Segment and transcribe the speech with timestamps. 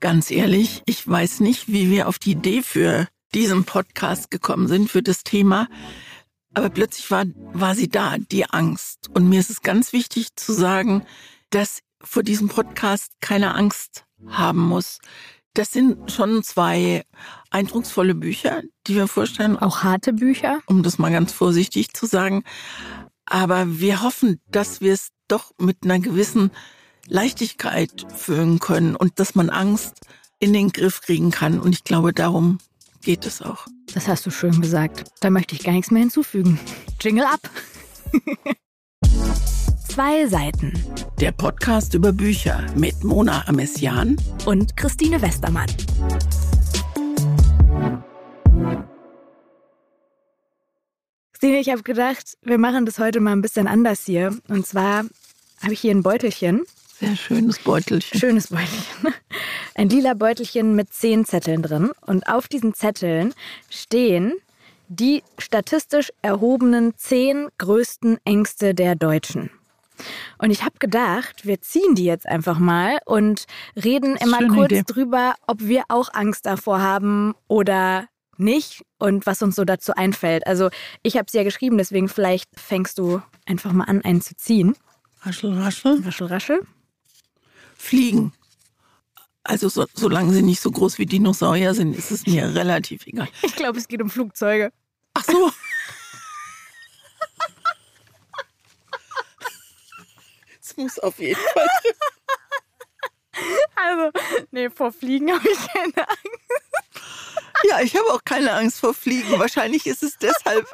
[0.00, 4.90] Ganz ehrlich, ich weiß nicht, wie wir auf die Idee für diesen Podcast gekommen sind,
[4.90, 5.68] für das Thema.
[6.52, 9.08] Aber plötzlich war, war sie da, die Angst.
[9.14, 11.06] Und mir ist es ganz wichtig zu sagen,
[11.50, 14.98] dass vor diesem Podcast keine Angst haben muss.
[15.54, 17.04] Das sind schon zwei
[17.50, 19.58] eindrucksvolle Bücher, die wir vorstellen.
[19.58, 20.60] Auch harte Bücher?
[20.66, 22.44] Um das mal ganz vorsichtig zu sagen.
[23.24, 26.50] Aber wir hoffen, dass wir es doch mit einer gewissen
[27.08, 30.00] Leichtigkeit fühlen können und dass man Angst
[30.38, 31.60] in den Griff kriegen kann.
[31.60, 32.58] Und ich glaube, darum
[33.02, 33.66] geht es auch.
[33.94, 35.04] Das hast du schön gesagt.
[35.20, 36.58] Da möchte ich gar nichts mehr hinzufügen.
[37.00, 37.48] Jingle ab.
[39.88, 40.72] Zwei Seiten.
[41.20, 45.68] Der Podcast über Bücher mit Mona Amessian und Christine Westermann.
[51.32, 54.36] Christine, ich habe gedacht, wir machen das heute mal ein bisschen anders hier.
[54.48, 55.04] Und zwar
[55.62, 56.64] habe ich hier ein Beutelchen.
[56.98, 58.18] Sehr schönes Beutelchen.
[58.18, 59.14] Schönes Beutelchen.
[59.74, 61.90] Ein lila Beutelchen mit zehn Zetteln drin.
[62.00, 63.34] Und auf diesen Zetteln
[63.68, 64.32] stehen
[64.88, 69.50] die statistisch erhobenen zehn größten Ängste der Deutschen.
[70.38, 73.44] Und ich habe gedacht, wir ziehen die jetzt einfach mal und
[73.82, 74.82] reden immer Schöne kurz Idee.
[74.86, 78.06] drüber, ob wir auch Angst davor haben oder
[78.38, 80.46] nicht und was uns so dazu einfällt.
[80.46, 80.70] Also
[81.02, 84.76] ich habe es ja geschrieben, deswegen vielleicht fängst du einfach mal an, einen zu ziehen.
[85.22, 86.02] Raschel, raschel.
[86.04, 86.60] Raschel, raschel.
[87.86, 88.32] Fliegen.
[89.42, 93.28] Also so, solange sie nicht so groß wie Dinosaurier sind, ist es mir relativ egal.
[93.42, 94.72] Ich glaube, es geht um Flugzeuge.
[95.14, 95.52] Ach so.
[100.60, 101.68] Es muss auf jeden Fall.
[103.76, 104.10] Also,
[104.50, 107.02] nee, vor Fliegen habe ich keine Angst.
[107.68, 109.38] Ja, ich habe auch keine Angst vor Fliegen.
[109.38, 110.66] Wahrscheinlich ist es deshalb.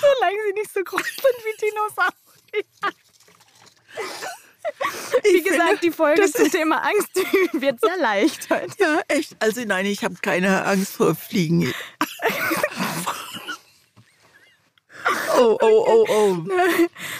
[0.00, 3.01] Solange sie nicht so groß sind wie Dinosaurier.
[5.22, 7.14] Wie ich gesagt, finde, die Folge zum Thema Angst
[7.52, 8.74] wird sehr leicht heute.
[8.78, 9.36] Ja, echt.
[9.38, 11.72] Also nein, ich habe keine Angst vor Fliegen.
[15.36, 16.36] Oh, oh, oh, oh.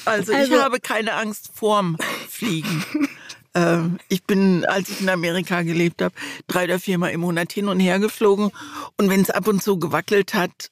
[0.05, 1.97] Also, also ich habe keine Angst vorm
[2.28, 2.84] Fliegen.
[3.55, 6.15] Ähm, ich bin, als ich in Amerika gelebt habe,
[6.47, 8.50] drei oder viermal im Monat hin und her geflogen.
[8.97, 10.71] Und wenn es ab und zu gewackelt hat,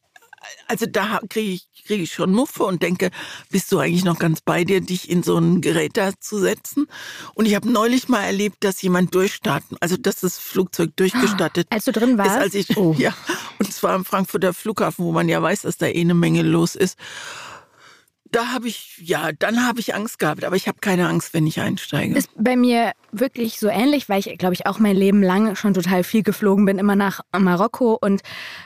[0.67, 3.11] also da kriege ich, krieg ich schon Muffe und denke,
[3.51, 6.87] bist du eigentlich noch ganz bei dir, dich in so ein Gerät da zu setzen?
[7.35, 11.87] Und ich habe neulich mal erlebt, dass jemand durchstarten, also dass das Flugzeug durchgestattet Als
[11.87, 12.37] du drin warst?
[12.37, 12.95] Ist, als ich, oh.
[12.99, 13.13] Ja,
[13.59, 16.77] und zwar am Frankfurter Flughafen, wo man ja weiß, dass da eh eine Menge los
[16.77, 16.97] ist
[18.31, 21.47] da habe ich, ja, dann habe ich Angst gehabt, aber ich habe keine Angst, wenn
[21.47, 22.17] ich einsteige.
[22.17, 25.75] Ist bei mir wirklich so ähnlich, weil ich, glaube ich, auch mein Leben lang schon
[25.75, 28.23] total viel geflogen bin, immer nach Marokko und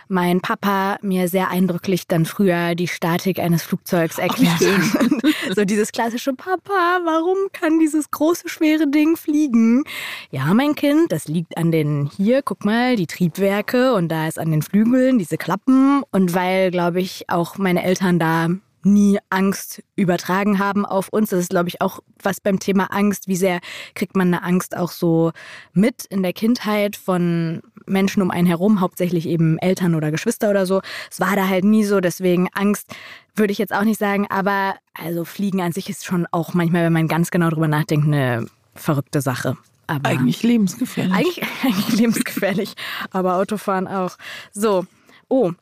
[0.08, 5.56] mein Papa mir sehr eindrücklich dann früher die Statik eines Flugzeugs erklärt hat.
[5.56, 9.84] so dieses klassische Papa, warum kann dieses große, schwere Ding fliegen?
[10.30, 14.38] Ja, mein Kind, das liegt an den, hier, guck mal, die Triebwerke und da ist
[14.38, 18.48] an den Flügeln diese Klappen und weil, glaube ich, auch meine Eltern da
[18.84, 21.30] nie Angst übertragen haben auf uns.
[21.30, 23.28] Das ist, glaube ich, auch was beim Thema Angst.
[23.28, 23.60] Wie sehr
[23.94, 25.32] kriegt man eine Angst auch so
[25.72, 30.66] mit in der Kindheit von Menschen um einen herum, hauptsächlich eben Eltern oder Geschwister oder
[30.66, 30.80] so.
[31.10, 32.94] Es war da halt nie so, deswegen Angst
[33.34, 34.26] würde ich jetzt auch nicht sagen.
[34.30, 38.06] Aber also Fliegen an sich ist schon auch manchmal, wenn man ganz genau drüber nachdenkt,
[38.06, 39.56] eine verrückte Sache.
[39.86, 41.14] Aber eigentlich lebensgefährlich.
[41.14, 42.74] Eigentlich, eigentlich lebensgefährlich,
[43.10, 44.16] aber Autofahren auch.
[44.52, 44.86] So,
[45.28, 45.52] oh,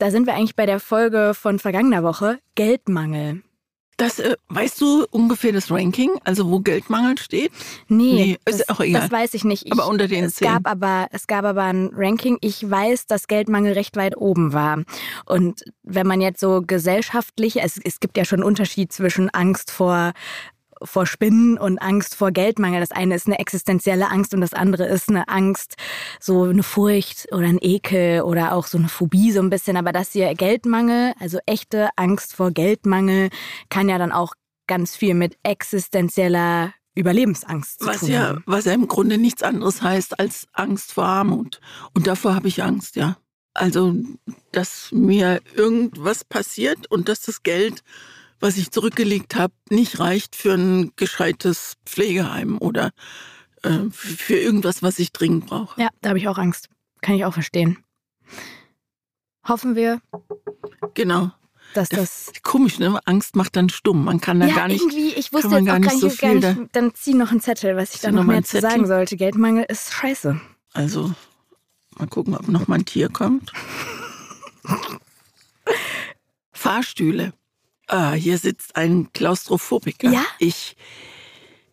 [0.00, 3.42] da sind wir eigentlich bei der Folge von vergangener Woche, Geldmangel.
[3.98, 7.52] Das, äh, weißt du ungefähr das Ranking, also wo Geldmangel steht?
[7.86, 9.02] Nee, nee das, ist auch egal.
[9.02, 9.66] das weiß ich nicht.
[9.66, 10.48] Ich, aber unter den es zehn.
[10.48, 12.38] Gab aber, es gab aber ein Ranking.
[12.40, 14.84] Ich weiß, dass Geldmangel recht weit oben war.
[15.26, 19.70] Und wenn man jetzt so gesellschaftlich, es, es gibt ja schon einen Unterschied zwischen Angst
[19.70, 20.14] vor
[20.82, 22.80] vor Spinnen und Angst vor Geldmangel.
[22.80, 25.76] Das eine ist eine existenzielle Angst und das andere ist eine Angst,
[26.20, 29.76] so eine Furcht oder ein Ekel oder auch so eine Phobie so ein bisschen.
[29.76, 33.30] Aber das hier Geldmangel, also echte Angst vor Geldmangel,
[33.68, 34.34] kann ja dann auch
[34.66, 38.42] ganz viel mit existenzieller Überlebensangst zu was tun ja, haben.
[38.46, 41.60] Was ja im Grunde nichts anderes heißt als Angst vor Armut.
[41.94, 43.16] Und davor habe ich Angst, ja.
[43.52, 43.96] Also,
[44.52, 47.82] dass mir irgendwas passiert und dass das Geld
[48.40, 52.90] was ich zurückgelegt habe, nicht reicht für ein gescheites Pflegeheim oder
[53.62, 55.80] äh, für irgendwas, was ich dringend brauche.
[55.80, 56.68] Ja, da habe ich auch Angst.
[57.02, 57.78] Kann ich auch verstehen.
[59.46, 60.00] Hoffen wir.
[60.94, 61.30] Genau.
[61.74, 62.98] Dass das, das komisch, ne?
[63.04, 64.04] Angst macht dann stumm.
[64.04, 64.80] Man kann da ja, gar nicht.
[64.80, 67.76] Irgendwie, ich wusste jetzt auch gar nicht, so viel nicht dann zieh noch einen Zettel,
[67.76, 69.16] was ich da noch mehr zu sagen sollte.
[69.16, 70.40] Geldmangel ist scheiße.
[70.72, 71.12] Also,
[71.96, 73.52] mal gucken, ob noch mal ein Tier kommt.
[76.52, 77.32] Fahrstühle.
[77.90, 80.12] Ah, hier sitzt ein Klaustrophobiker.
[80.12, 80.24] Ja?
[80.38, 80.76] Ich,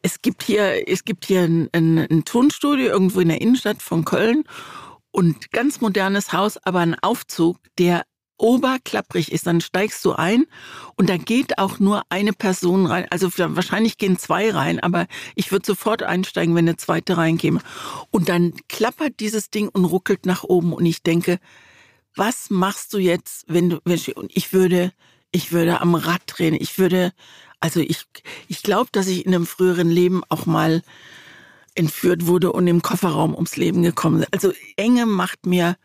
[0.02, 4.04] es gibt hier, es gibt hier ein, ein, ein Tonstudio irgendwo in der Innenstadt von
[4.04, 4.44] Köln
[5.12, 8.04] und ganz modernes Haus, aber ein Aufzug, der
[8.40, 10.46] oberklapprig ist, dann steigst du ein
[10.96, 13.06] und da geht auch nur eine Person rein.
[13.12, 15.06] Also wahrscheinlich gehen zwei rein, aber
[15.36, 17.62] ich würde sofort einsteigen, wenn eine zweite reinkäme.
[18.10, 21.38] Und dann klappert dieses Ding und ruckelt nach oben und ich denke,
[22.16, 24.92] was machst du jetzt, wenn du, wenn ich, und ich würde,
[25.38, 27.13] ich würde am Rad drehen, ich würde,
[27.60, 28.06] also ich,
[28.48, 30.81] ich glaube, dass ich in einem früheren Leben auch mal
[31.75, 34.28] entführt wurde und im Kofferraum ums Leben gekommen bin.
[34.31, 35.78] Also Enge macht mir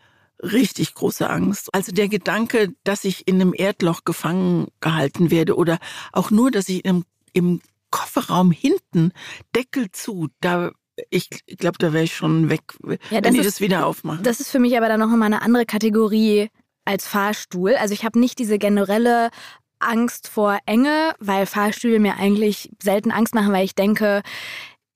[0.43, 1.69] richtig große Angst.
[1.75, 5.79] Also der Gedanke, dass ich in einem Erdloch gefangen gehalten werde oder
[6.13, 7.61] auch nur, dass ich im, im
[7.91, 9.13] Kofferraum hinten
[9.55, 10.73] Deckel zu, da
[11.11, 11.29] ich
[11.59, 12.63] glaube, da wäre ich schon weg,
[13.11, 14.23] ja, wenn die das wieder aufmachen.
[14.23, 16.51] Das ist für mich aber dann noch mal eine andere Kategorie
[16.85, 17.75] als Fahrstuhl.
[17.75, 19.31] Also ich habe nicht diese generelle
[19.79, 24.23] Angst vor Enge, weil Fahrstühle mir eigentlich selten Angst machen, weil ich denke,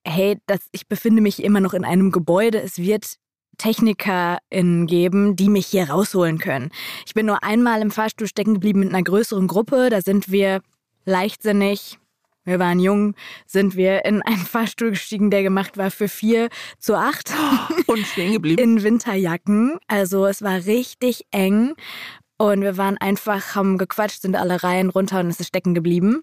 [0.05, 3.17] hey, das, ich befinde mich immer noch in einem Gebäude, es wird
[3.57, 6.71] TechnikerInnen geben, die mich hier rausholen können.
[7.05, 9.89] Ich bin nur einmal im Fahrstuhl stecken geblieben mit einer größeren Gruppe.
[9.89, 10.61] Da sind wir
[11.05, 11.97] leichtsinnig,
[12.47, 13.13] wir waren jung,
[13.45, 16.49] sind wir in einen Fahrstuhl gestiegen, der gemacht war für vier
[16.79, 17.33] zu acht.
[17.87, 18.61] Und stehen geblieben.
[18.61, 19.77] In Winterjacken.
[19.87, 21.75] Also es war richtig eng.
[22.39, 26.21] Und wir waren einfach, haben gequatscht, sind alle Reihen runter und es ist stecken geblieben.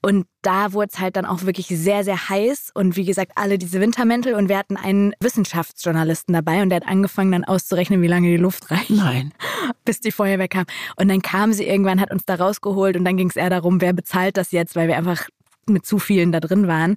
[0.00, 2.70] Und da wurde es halt dann auch wirklich sehr, sehr heiß.
[2.72, 4.34] Und wie gesagt, alle diese Wintermäntel.
[4.34, 8.38] Und wir hatten einen Wissenschaftsjournalisten dabei und der hat angefangen dann auszurechnen, wie lange die
[8.38, 8.88] Luft reicht.
[8.88, 9.34] Nein.
[9.84, 10.64] Bis die Feuerwehr kam.
[10.96, 13.82] Und dann kam sie irgendwann, hat uns da rausgeholt und dann ging es eher darum,
[13.82, 15.28] wer bezahlt das jetzt, weil wir einfach
[15.66, 16.96] mit zu vielen da drin waren.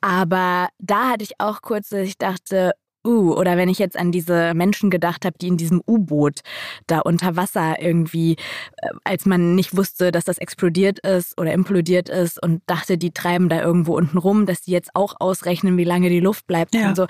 [0.00, 2.72] Aber da hatte ich auch kurz, dass ich dachte,
[3.02, 6.40] Uh, oder wenn ich jetzt an diese Menschen gedacht habe, die in diesem U-Boot
[6.86, 8.32] da unter Wasser irgendwie,
[8.76, 13.12] äh, als man nicht wusste, dass das explodiert ist oder implodiert ist und dachte, die
[13.12, 16.74] treiben da irgendwo unten rum, dass die jetzt auch ausrechnen, wie lange die Luft bleibt
[16.74, 16.90] ja.
[16.90, 17.06] und so.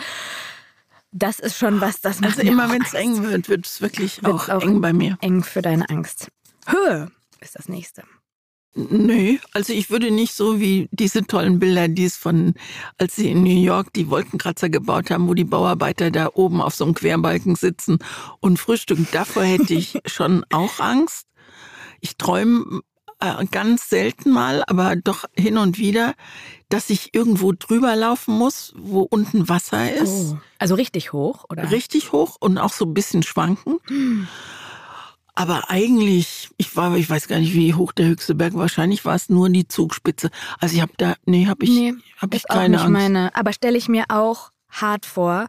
[1.11, 4.25] Das ist schon was, das macht Also immer wenn es eng wird, wird es wirklich
[4.25, 5.19] auch, auch eng bei mir.
[5.21, 6.31] Eng für deine Angst.
[6.69, 7.11] Höhe
[7.41, 8.05] ist das nächste.
[8.75, 12.55] Nö, also ich würde nicht so wie diese tollen Bilder, die es von,
[12.99, 16.75] als sie in New York die Wolkenkratzer gebaut haben, wo die Bauarbeiter da oben auf
[16.75, 17.99] so einem Querbalken sitzen
[18.39, 19.09] und frühstücken.
[19.11, 21.27] Davor hätte ich schon auch Angst.
[22.01, 22.83] Ich träume
[23.19, 26.15] äh, ganz selten mal, aber doch hin und wieder,
[26.69, 30.33] dass ich irgendwo drüber laufen muss, wo unten Wasser ist.
[30.33, 31.73] Oh, also richtig hoch, oder?
[31.73, 33.79] Richtig hoch und auch so ein bisschen schwanken.
[33.89, 34.29] Hm.
[35.41, 38.53] Aber eigentlich, ich war, ich weiß gar nicht, wie hoch der höchste Berg.
[38.53, 40.29] Wahrscheinlich war es nur die Zugspitze.
[40.59, 42.93] Also ich habe da, nee, habe ich, nee, hab ich keine auch nicht Angst.
[42.93, 45.47] Meine, aber stelle ich mir auch hart vor,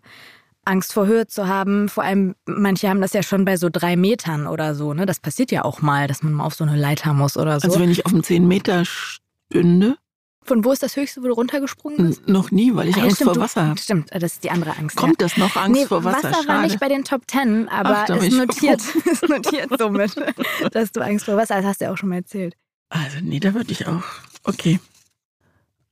[0.63, 1.89] Angst vor Höhe zu haben.
[1.89, 4.93] Vor allem, manche haben das ja schon bei so drei Metern oder so.
[4.93, 5.05] Ne?
[5.05, 7.67] Das passiert ja auch mal, dass man mal auf so eine Leiter muss oder so.
[7.67, 9.97] Also wenn ich auf einem 10 Meter stünde,
[10.43, 12.27] von wo ist das höchste, wo du runtergesprungen bist?
[12.27, 13.79] Noch nie, weil ich ah, Angst stimmt, vor Wasser habe.
[13.79, 14.95] Stimmt, das ist die andere Angst.
[14.95, 15.27] Kommt ja.
[15.27, 16.29] das noch Angst nee, vor Wasser?
[16.29, 16.47] Wasser Schade.
[16.47, 20.15] war nicht bei den Top Ten, aber Ach, ist, notiert, ist notiert somit,
[20.71, 21.63] dass du Angst vor Wasser hast.
[21.63, 22.55] Das hast du ja auch schon mal erzählt.
[22.89, 24.03] Also nee, da würde ich auch.
[24.43, 24.79] Okay.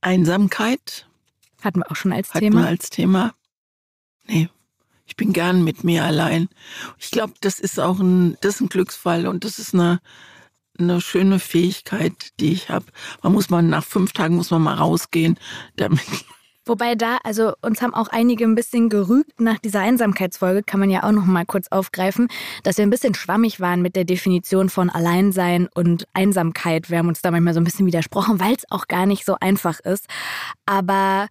[0.01, 1.07] Einsamkeit.
[1.61, 2.61] Hatten wir auch schon als Hatten Thema.
[2.61, 3.33] Wir als Thema.
[4.25, 4.49] Nee,
[5.05, 6.49] ich bin gern mit mir allein.
[6.97, 9.99] Ich glaube, das ist auch ein, das ist ein Glücksfall und das ist eine
[10.79, 12.85] eine schöne Fähigkeit, die ich habe.
[13.21, 15.37] Man muss mal nach fünf Tagen muss man mal rausgehen,
[15.75, 16.01] damit
[16.69, 20.91] Wobei da, also uns haben auch einige ein bisschen gerügt nach dieser Einsamkeitsfolge, kann man
[20.91, 22.27] ja auch noch mal kurz aufgreifen,
[22.61, 26.91] dass wir ein bisschen schwammig waren mit der Definition von Alleinsein und Einsamkeit.
[26.91, 29.35] Wir haben uns da manchmal so ein bisschen widersprochen, weil es auch gar nicht so
[29.39, 30.05] einfach ist.
[30.67, 31.27] Aber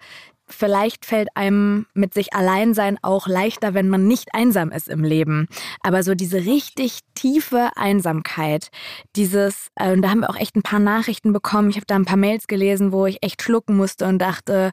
[0.48, 5.04] vielleicht fällt einem mit sich allein sein auch leichter, wenn man nicht einsam ist im
[5.04, 5.48] Leben.
[5.80, 8.70] Aber so diese richtig tiefe Einsamkeit,
[9.16, 11.70] dieses, äh, und da haben wir auch echt ein paar Nachrichten bekommen.
[11.70, 14.72] Ich habe da ein paar Mails gelesen, wo ich echt schlucken musste und dachte,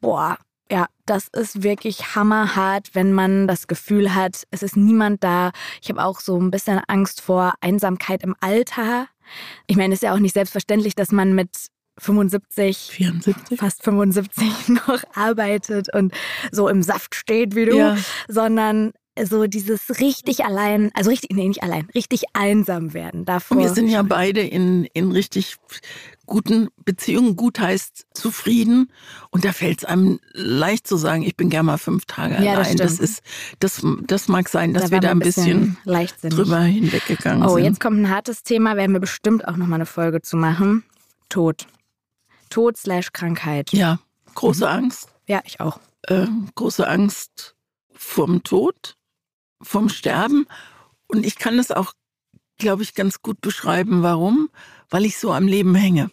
[0.00, 0.38] boah,
[0.70, 5.52] ja, das ist wirklich hammerhart, wenn man das Gefühl hat, es ist niemand da.
[5.80, 9.06] Ich habe auch so ein bisschen Angst vor Einsamkeit im Alter.
[9.66, 11.50] Ich meine, es ist ja auch nicht selbstverständlich, dass man mit
[11.98, 13.58] 75, 74?
[13.58, 16.12] fast 75 noch arbeitet und
[16.52, 17.96] so im Saft steht wie du, ja.
[18.28, 18.92] sondern
[19.24, 23.56] so dieses richtig allein, also richtig, nee, nicht allein, richtig einsam werden davor.
[23.56, 25.56] Und wir sind ja beide in, in richtig
[26.26, 27.36] guten Beziehungen.
[27.36, 28.92] Gut heißt zufrieden.
[29.30, 32.54] Und da fällt es einem leicht zu sagen, ich bin gerne mal fünf Tage ja,
[32.54, 32.76] allein.
[32.76, 33.22] Das, das, ist,
[33.60, 37.62] das, das mag sein, dass da wir da ein bisschen, bisschen drüber hinweggegangen oh, sind.
[37.62, 40.84] Oh, jetzt kommt ein hartes Thema, werden wir bestimmt auch nochmal eine Folge zu machen.
[41.28, 41.66] Tod.
[42.56, 43.70] Tod slash Krankheit.
[43.74, 43.98] Ja,
[44.34, 44.72] große mhm.
[44.72, 45.10] Angst.
[45.26, 45.78] Ja, ich auch.
[46.04, 47.54] Äh, große Angst
[47.92, 48.96] vorm Tod,
[49.60, 50.46] vom Sterben.
[51.06, 51.92] Und ich kann das auch,
[52.56, 54.02] glaube ich, ganz gut beschreiben.
[54.02, 54.48] Warum?
[54.88, 56.10] Weil ich so am Leben hänge.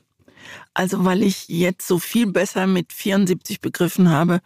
[0.74, 4.42] Also weil ich jetzt so viel besser mit 74 begriffen habe,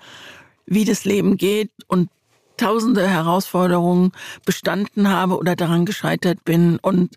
[0.67, 2.11] wie das Leben geht und
[2.57, 4.11] tausende Herausforderungen
[4.45, 6.77] bestanden habe oder daran gescheitert bin.
[6.77, 7.15] Und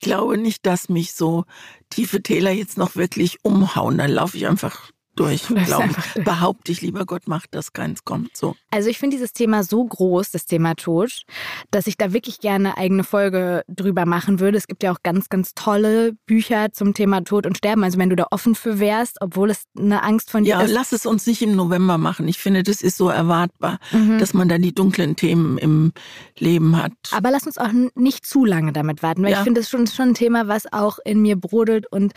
[0.00, 1.44] glaube nicht, dass mich so
[1.90, 3.98] tiefe Täler jetzt noch wirklich umhauen.
[3.98, 6.24] Dann laufe ich einfach durch, glaube ich.
[6.24, 8.36] Behaupte ich lieber, Gott macht, dass keins kommt.
[8.36, 8.54] So.
[8.70, 11.22] Also ich finde dieses Thema so groß, das Thema Tod,
[11.70, 14.58] dass ich da wirklich gerne eine eigene Folge drüber machen würde.
[14.58, 17.84] Es gibt ja auch ganz, ganz tolle Bücher zum Thema Tod und Sterben.
[17.84, 20.70] Also wenn du da offen für wärst, obwohl es eine Angst von dir ja, ist.
[20.70, 22.28] Ja, lass es uns nicht im November machen.
[22.28, 24.18] Ich finde, das ist so erwartbar, mhm.
[24.18, 25.92] dass man da die dunklen Themen im
[26.38, 26.92] Leben hat.
[27.12, 29.38] Aber lass uns auch nicht zu lange damit warten, weil ja.
[29.38, 32.12] ich finde, das ist schon, schon ein Thema, was auch in mir brodelt und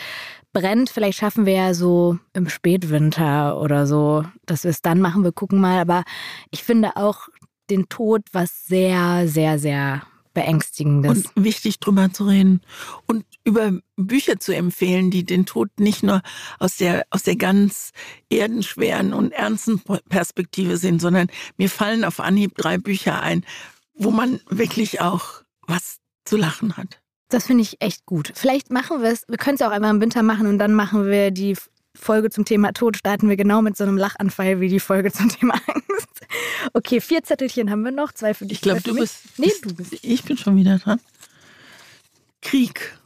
[0.54, 0.90] brennt.
[0.90, 5.24] Vielleicht schaffen wir ja so im Spätwinter oder so, dass wir es dann machen.
[5.24, 5.80] Wir gucken mal.
[5.80, 6.04] Aber
[6.52, 7.30] ich finde auch
[7.70, 10.04] den Tod was sehr, sehr, sehr
[10.34, 11.26] beängstigendes.
[11.26, 12.62] Und wichtig drüber zu reden
[13.08, 16.22] und über Bücher zu empfehlen, die den Tod nicht nur
[16.60, 17.92] aus der, aus der ganz
[18.30, 21.28] erdenschweren und ernsten Perspektive sehen, sondern
[21.58, 23.44] mir fallen auf Anhieb drei Bücher ein,
[23.96, 27.02] wo man wirklich auch was zu lachen hat.
[27.30, 28.32] Das finde ich echt gut.
[28.34, 30.74] Vielleicht machen wir es, wir können es ja auch einmal im Winter machen und dann
[30.74, 31.56] machen wir die
[31.96, 35.30] Folge zum Thema Tod, starten wir genau mit so einem Lachanfall wie die Folge zum
[35.30, 36.26] Thema Angst.
[36.74, 38.58] Okay, vier Zettelchen haben wir noch, zwei für dich.
[38.58, 39.18] Ich glaube, du bist.
[39.38, 39.94] Nee, du bist.
[40.02, 41.00] Ich bin schon wieder dran.
[42.42, 42.98] Krieg.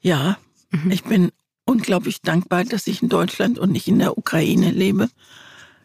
[0.00, 0.38] Ja,
[0.70, 0.90] mhm.
[0.90, 1.32] ich bin
[1.64, 5.08] unglaublich dankbar, dass ich in Deutschland und nicht in der Ukraine lebe.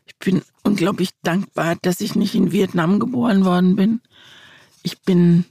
[0.06, 4.02] Ich bin unglaublich dankbar, dass ich nicht in Vietnam geboren worden bin.
[4.84, 5.46] Ich bin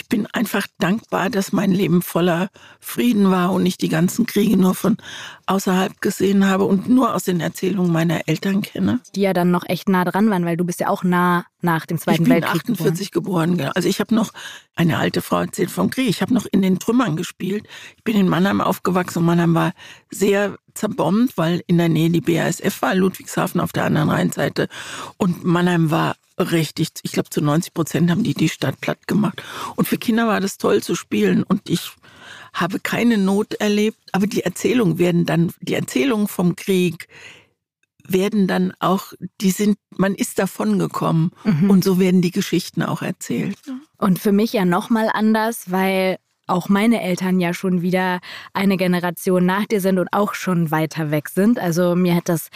[0.00, 2.48] ich bin einfach dankbar, dass mein Leben voller
[2.80, 4.96] Frieden war und ich die ganzen Kriege nur von
[5.44, 9.00] außerhalb gesehen habe und nur aus den Erzählungen meiner Eltern kenne.
[9.14, 11.86] Die ja dann noch echt nah dran waren, weil du bist ja auch nah nach
[11.86, 13.56] dem Zweiten Weltkrieg Ich bin 48 geboren.
[13.56, 13.72] geboren.
[13.74, 14.32] Also ich habe noch,
[14.74, 17.66] eine alte Frau erzählt vom Krieg, ich habe noch in den Trümmern gespielt.
[17.96, 19.72] Ich bin in Mannheim aufgewachsen und Mannheim war
[20.10, 24.68] sehr zerbombt, weil in der Nähe die BASF war, Ludwigshafen auf der anderen Rheinseite.
[25.16, 29.42] Und Mannheim war richtig, ich glaube zu 90 Prozent haben die die Stadt platt gemacht.
[29.76, 31.92] Und für Kinder war das toll zu spielen und ich
[32.52, 37.08] habe keine Not erlebt, aber die Erzählungen werden dann, die Erzählungen vom Krieg
[38.12, 41.70] werden dann auch, die sind, man ist davon gekommen mhm.
[41.70, 43.56] und so werden die Geschichten auch erzählt.
[43.98, 46.18] Und für mich ja nochmal anders, weil
[46.50, 48.20] auch meine Eltern ja schon wieder
[48.52, 51.58] eine Generation nach dir sind und auch schon weiter weg sind.
[51.58, 52.48] Also mir hat das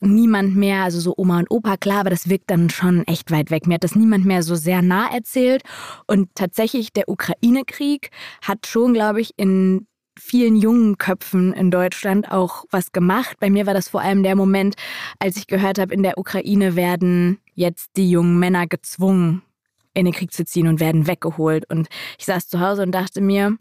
[0.00, 3.50] niemand mehr, also so Oma und Opa, klar, aber das wirkt dann schon echt weit
[3.50, 3.66] weg.
[3.66, 5.62] Mir hat das niemand mehr so sehr nah erzählt.
[6.06, 8.10] Und tatsächlich der Ukraine-Krieg
[8.42, 9.86] hat schon, glaube ich, in
[10.18, 13.36] vielen jungen Köpfen in Deutschland auch was gemacht.
[13.40, 14.74] Bei mir war das vor allem der Moment,
[15.18, 19.42] als ich gehört habe, in der Ukraine werden jetzt die jungen Männer gezwungen,
[19.94, 21.68] in den Krieg zu ziehen und werden weggeholt.
[21.70, 23.56] Und ich saß zu Hause und dachte mir,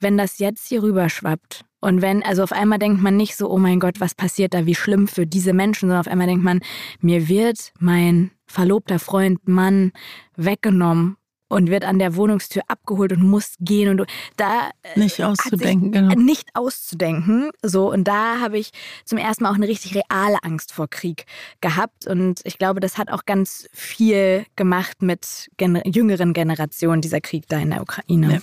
[0.00, 3.50] wenn das jetzt hier rüber schwappt und wenn, also auf einmal denkt man nicht so,
[3.50, 6.44] oh mein Gott, was passiert da, wie schlimm für diese Menschen, sondern auf einmal denkt
[6.44, 6.60] man,
[7.00, 9.92] mir wird mein verlobter Freund, Mann
[10.36, 11.16] weggenommen
[11.48, 16.14] und wird an der Wohnungstür abgeholt und muss gehen und da äh, nicht auszudenken, genau.
[16.14, 18.70] Nicht auszudenken, so und da habe ich
[19.04, 21.26] zum ersten Mal auch eine richtig reale Angst vor Krieg
[21.60, 27.20] gehabt und ich glaube, das hat auch ganz viel gemacht mit gener jüngeren Generationen dieser
[27.20, 28.34] Krieg da in der Ukraine.
[28.34, 28.38] Ja.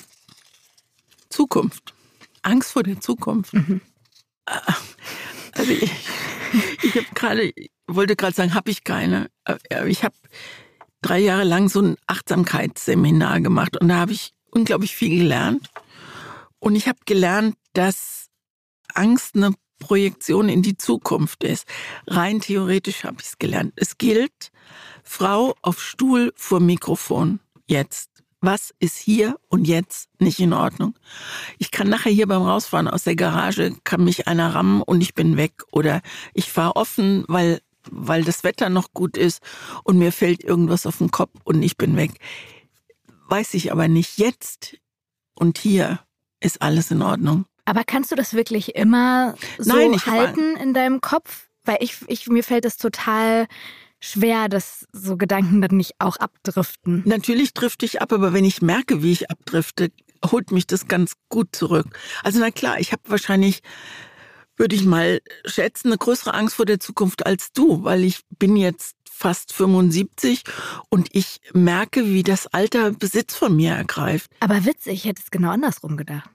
[1.30, 1.94] Zukunft.
[2.42, 3.54] Angst vor der Zukunft.
[3.54, 3.82] Mhm.
[5.54, 5.92] Also ich,
[6.84, 7.52] ich habe gerade
[7.88, 9.30] wollte gerade sagen, habe ich keine.
[9.88, 10.16] Ich habe
[11.06, 15.70] drei Jahre lang so ein Achtsamkeitsseminar gemacht und da habe ich unglaublich viel gelernt.
[16.60, 18.28] Und ich habe gelernt, dass
[18.94, 21.68] Angst eine Projektion in die Zukunft ist.
[22.08, 23.74] Rein theoretisch habe ich es gelernt.
[23.76, 24.52] Es gilt,
[25.04, 27.40] Frau auf Stuhl vor Mikrofon.
[27.68, 28.10] Jetzt.
[28.42, 30.94] Was ist hier und jetzt nicht in Ordnung?
[31.58, 35.16] Ich kann nachher hier beim Rausfahren aus der Garage, kann mich einer rammen und ich
[35.16, 35.64] bin weg.
[35.72, 36.02] Oder
[36.34, 39.42] ich fahre offen, weil weil das Wetter noch gut ist
[39.84, 42.12] und mir fällt irgendwas auf den Kopf und ich bin weg.
[43.28, 44.18] Weiß ich aber nicht.
[44.18, 44.78] Jetzt
[45.34, 46.00] und hier
[46.40, 47.46] ist alles in Ordnung.
[47.66, 51.48] Aber kannst du das wirklich immer so Nein, halten in deinem Kopf?
[51.64, 53.48] Weil ich, ich, mir fällt es total
[54.00, 57.02] schwer, dass so Gedanken dann nicht auch abdriften.
[57.06, 59.92] Natürlich drifte ich ab, aber wenn ich merke, wie ich abdrifte,
[60.32, 61.88] holt mich das ganz gut zurück.
[62.24, 63.62] Also na klar, ich habe wahrscheinlich
[64.58, 68.56] würde ich mal schätzen, eine größere Angst vor der Zukunft als du, weil ich bin
[68.56, 70.44] jetzt fast 75
[70.90, 74.30] und ich merke, wie das Alter Besitz von mir ergreift.
[74.40, 76.30] Aber witzig, ich hätte es genau andersrum gedacht.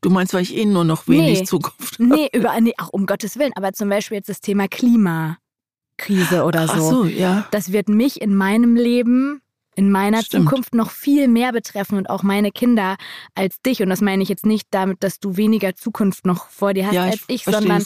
[0.00, 2.04] Du meinst, weil ich eh nur noch wenig nee, Zukunft habe?
[2.04, 3.52] Nee, über, nee, auch um Gottes Willen.
[3.54, 6.74] Aber zum Beispiel jetzt das Thema Klimakrise oder so.
[6.74, 7.48] Ach so, ja.
[7.52, 9.40] Das wird mich in meinem Leben
[9.76, 10.48] in meiner Stimmt.
[10.48, 12.96] Zukunft noch viel mehr betreffen und auch meine Kinder
[13.34, 13.82] als dich.
[13.82, 16.94] Und das meine ich jetzt nicht damit, dass du weniger Zukunft noch vor dir hast
[16.94, 17.84] ja, als ich, sondern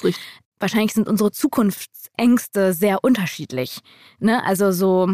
[0.59, 3.80] wahrscheinlich sind unsere Zukunftsängste sehr unterschiedlich.
[4.18, 4.45] Ne?
[4.45, 5.09] Also so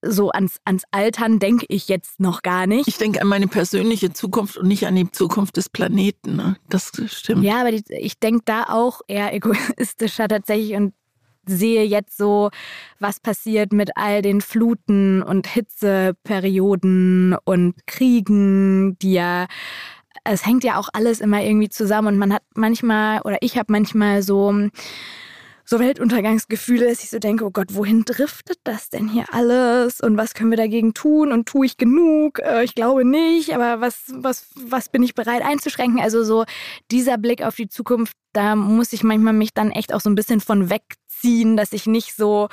[0.00, 2.86] so ans, ans Altern denke ich jetzt noch gar nicht.
[2.86, 6.36] Ich denke an meine persönliche Zukunft und nicht an die Zukunft des Planeten.
[6.36, 6.56] Ne?
[6.68, 7.42] Das stimmt.
[7.42, 10.94] Ja, aber die, ich denke da auch eher egoistischer tatsächlich und
[11.48, 12.50] sehe jetzt so,
[12.98, 19.46] was passiert mit all den Fluten und Hitzeperioden und Kriegen, die ja
[20.24, 22.08] es hängt ja auch alles immer irgendwie zusammen.
[22.08, 24.52] Und man hat manchmal oder ich habe manchmal so
[25.68, 30.16] so Weltuntergangsgefühle, dass ich so denke, oh Gott, wohin driftet das denn hier alles und
[30.16, 32.38] was können wir dagegen tun und tue ich genug?
[32.38, 36.00] Äh, ich glaube nicht, aber was, was, was bin ich bereit einzuschränken?
[36.00, 36.46] Also so
[36.90, 40.14] dieser Blick auf die Zukunft, da muss ich manchmal mich dann echt auch so ein
[40.14, 42.48] bisschen von wegziehen, dass ich nicht so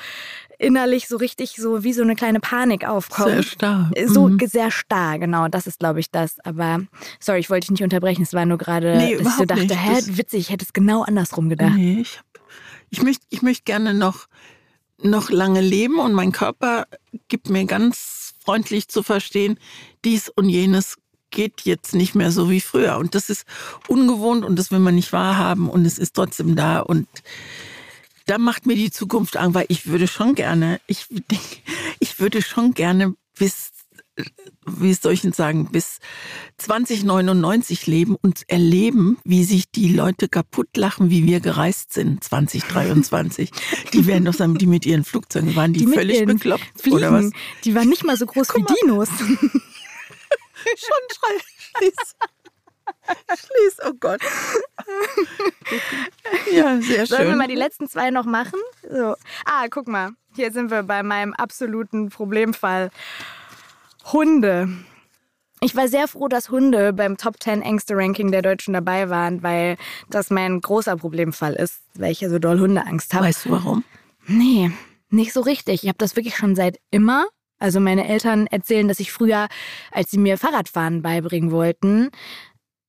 [0.58, 3.30] innerlich so richtig so wie so eine kleine Panik aufkommt.
[3.30, 3.90] Sehr starr.
[4.08, 4.38] So mhm.
[4.44, 5.48] sehr starr, genau.
[5.48, 6.36] Das ist, glaube ich, das.
[6.44, 6.80] Aber
[7.18, 8.22] sorry, ich wollte dich nicht unterbrechen.
[8.22, 9.74] Es war nur gerade, nee, dass ich so dachte, nicht.
[9.74, 11.74] hä, witzig, ich hätte es genau andersrum gedacht.
[11.74, 12.20] Nee, ich
[12.90, 14.26] ich möchte ich möcht gerne noch,
[14.98, 16.86] noch lange leben und mein Körper
[17.28, 19.58] gibt mir ganz freundlich zu verstehen,
[20.04, 20.96] dies und jenes
[21.30, 22.96] geht jetzt nicht mehr so wie früher.
[22.96, 23.44] Und das ist
[23.88, 26.80] ungewohnt und das will man nicht wahrhaben und es ist trotzdem da.
[26.80, 27.08] Und
[28.26, 31.06] da macht mir die Zukunft Angst, weil ich würde schon gerne, ich,
[31.98, 33.70] ich würde schon gerne bis
[34.66, 35.98] wie soll ich denn sagen, bis
[36.58, 43.50] 2099 leben und erleben, wie sich die Leute kaputt lachen, wie wir gereist sind 2023.
[43.92, 47.12] die werden doch sagen, die mit ihren Flugzeugen waren die, die völlig bekloppt Fliegen, oder
[47.12, 47.30] was?
[47.64, 49.08] Die waren nicht mal so groß Guck wie Dinos.
[49.18, 51.38] Schon schrei,
[51.78, 52.16] schließ.
[53.28, 54.20] Schließ, oh Gott.
[56.50, 57.06] Ja, sehr schön.
[57.06, 58.58] Sollen wir mal die letzten zwei noch machen?
[58.88, 59.16] So.
[59.44, 60.10] Ah, guck mal.
[60.34, 62.90] Hier sind wir bei meinem absoluten Problemfall.
[64.12, 64.68] Hunde.
[65.60, 69.76] Ich war sehr froh, dass Hunde beim Top 10 Ängste-Ranking der Deutschen dabei waren, weil
[70.10, 73.26] das mein großer Problemfall ist, weil ich ja so doll Hundeangst habe.
[73.26, 73.84] Weißt du warum?
[74.26, 74.70] Nee,
[75.08, 75.82] nicht so richtig.
[75.82, 77.26] Ich habe das wirklich schon seit immer.
[77.58, 79.48] Also meine Eltern erzählen, dass ich früher,
[79.90, 82.10] als sie mir Fahrradfahren beibringen wollten,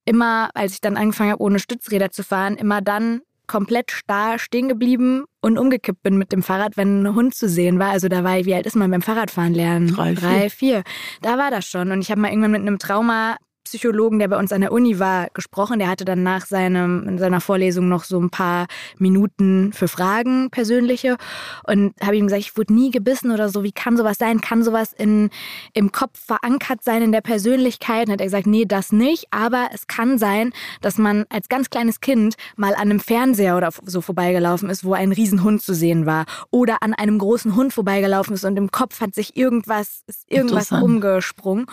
[0.04, 4.70] immer, als ich dann angefangen habe, ohne Stützräder zu fahren, immer dann komplett starr stehen
[4.70, 7.90] geblieben und umgekippt bin mit dem Fahrrad, wenn ein Hund zu sehen war.
[7.90, 9.88] Also da war ich, wie alt ist man beim Fahrradfahren lernen?
[9.88, 10.30] Drei, vier.
[10.30, 10.84] Drei, vier.
[11.22, 11.92] Da war das schon.
[11.92, 15.00] Und ich habe mal irgendwann mit einem Trauma Psychologen, der bei uns an der Uni
[15.00, 15.80] war, gesprochen.
[15.80, 20.50] Der hatte dann nach seinem, in seiner Vorlesung noch so ein paar Minuten für Fragen,
[20.50, 21.18] persönliche.
[21.66, 23.64] Und habe ihm gesagt, ich wurde nie gebissen oder so.
[23.64, 24.42] Wie kann sowas sein?
[24.42, 25.30] Kann sowas in,
[25.74, 28.08] im Kopf verankert sein, in der Persönlichkeit?
[28.08, 29.28] Und hat er gesagt, nee, das nicht.
[29.32, 33.70] Aber es kann sein, dass man als ganz kleines Kind mal an einem Fernseher oder
[33.86, 36.26] so vorbeigelaufen ist, wo ein Riesenhund zu sehen war.
[36.52, 40.72] Oder an einem großen Hund vorbeigelaufen ist und im Kopf hat sich irgendwas, ist irgendwas
[40.72, 41.66] umgesprungen.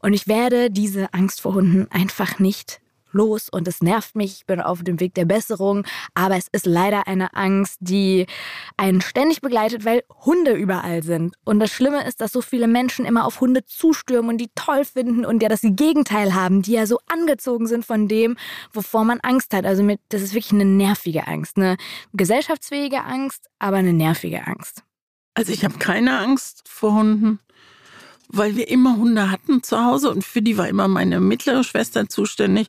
[0.00, 2.80] Und ich werde diese Angst vor Hunden einfach nicht
[3.12, 4.32] los und es nervt mich.
[4.32, 8.26] Ich bin auf dem Weg der Besserung, aber es ist leider eine Angst, die
[8.76, 11.34] einen ständig begleitet, weil Hunde überall sind.
[11.44, 14.84] Und das Schlimme ist, dass so viele Menschen immer auf Hunde zustürmen und die toll
[14.84, 18.36] finden und ja das Gegenteil haben, die ja so angezogen sind von dem,
[18.72, 19.66] wovor man Angst hat.
[19.66, 21.76] Also mit, das ist wirklich eine nervige Angst, eine
[22.12, 24.82] gesellschaftsfähige Angst, aber eine nervige Angst.
[25.34, 27.38] Also ich habe keine Angst vor Hunden
[28.32, 32.08] weil wir immer Hunde hatten zu Hause und für die war immer meine mittlere Schwester
[32.08, 32.68] zuständig.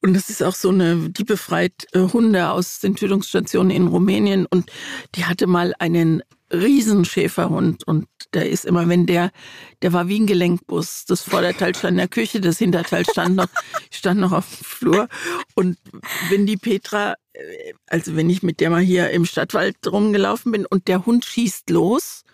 [0.00, 4.44] Und das ist auch so eine, die befreit äh, Hunde aus den Tötungsstationen in Rumänien
[4.44, 4.70] und
[5.14, 9.30] die hatte mal einen Riesenschäferhund und der ist immer, wenn der,
[9.82, 11.04] der war wie ein Gelenkbus.
[11.06, 13.48] Das Vorderteil stand in der Küche, das Hinterteil stand noch,
[13.90, 15.08] stand noch auf dem Flur.
[15.54, 15.78] Und
[16.28, 20.66] wenn die Petra, äh, also wenn ich mit der mal hier im Stadtwald rumgelaufen bin
[20.66, 22.24] und der Hund schießt los,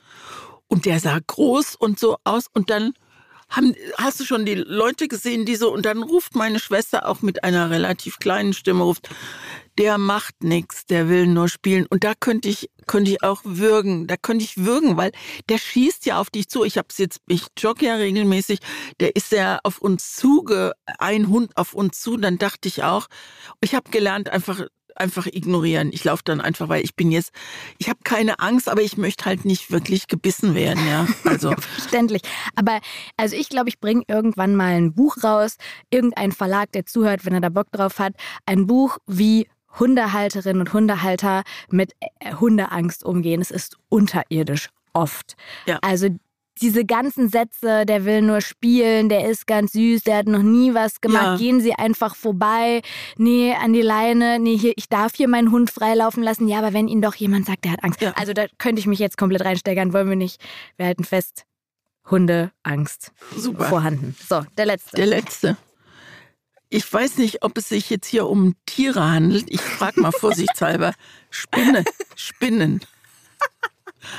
[0.70, 2.46] und der sah groß und so aus.
[2.52, 2.94] Und dann
[3.50, 7.20] haben, hast du schon die Leute gesehen, die so, und dann ruft meine Schwester auch
[7.20, 9.10] mit einer relativ kleinen Stimme, ruft,
[9.76, 11.86] der macht nichts, der will nur spielen.
[11.86, 15.10] Und da könnte ich, könnte ich auch würgen, da könnte ich würgen, weil
[15.48, 16.64] der schießt ja auf dich zu.
[16.64, 18.60] Ich hab's jetzt, ich jogge ja regelmäßig,
[19.00, 22.16] der ist ja auf uns zuge, ein Hund auf uns zu.
[22.16, 23.08] Dann dachte ich auch,
[23.60, 24.66] ich habe gelernt, einfach
[25.00, 25.90] einfach ignorieren.
[25.92, 27.32] Ich laufe dann einfach, weil ich bin jetzt,
[27.78, 31.06] ich habe keine Angst, aber ich möchte halt nicht wirklich gebissen werden, ja.
[31.24, 32.22] Also verständlich.
[32.54, 32.80] Aber
[33.16, 35.56] also ich glaube, ich bringe irgendwann mal ein Buch raus,
[35.90, 38.14] irgendein Verlag, der zuhört, wenn er da Bock drauf hat,
[38.46, 43.40] ein Buch wie Hundehalterinnen und Hundehalter mit äh, Hundeangst umgehen.
[43.40, 45.36] Es ist unterirdisch oft.
[45.66, 45.78] Ja.
[45.82, 46.08] Also
[46.60, 50.74] diese ganzen Sätze, der will nur spielen, der ist ganz süß, der hat noch nie
[50.74, 51.36] was gemacht, ja.
[51.36, 52.82] gehen Sie einfach vorbei,
[53.16, 56.72] nee, an die Leine, nee, hier, ich darf hier meinen Hund freilaufen lassen, ja, aber
[56.72, 58.00] wenn Ihnen doch jemand sagt, der hat Angst.
[58.00, 58.12] Ja.
[58.16, 60.40] Also da könnte ich mich jetzt komplett reinsteigern, wollen wir nicht.
[60.76, 61.44] Wir halten fest,
[62.10, 63.66] Hundeangst Super.
[63.66, 64.16] vorhanden.
[64.28, 64.96] So, der letzte.
[64.96, 65.56] Der letzte.
[66.68, 69.46] Ich weiß nicht, ob es sich jetzt hier um Tiere handelt.
[69.48, 70.94] Ich frage mal vorsichtshalber.
[71.30, 72.80] Spinne, Spinnen.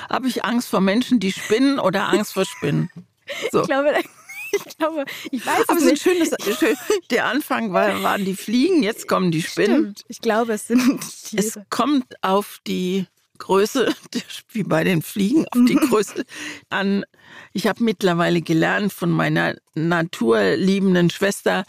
[0.10, 2.89] Habe ich Angst vor Menschen, die spinnen oder Angst vor Spinnen?
[3.52, 3.62] So.
[3.62, 3.94] Ich glaube,
[4.52, 6.02] ich glaube, ich weiß Aber es nicht.
[6.02, 6.17] Schön,
[6.58, 6.76] schön,
[7.10, 9.78] der Anfang war, waren die Fliegen, jetzt kommen die Spinnen.
[9.78, 10.06] Stimmt.
[10.08, 11.44] Ich glaube, es sind Tiere.
[11.44, 13.06] Es kommt auf die
[13.38, 13.94] Größe,
[14.50, 16.26] wie bei den Fliegen, auf die Größe
[16.70, 17.06] an.
[17.54, 21.63] Ich habe mittlerweile gelernt von meiner naturliebenden Schwester,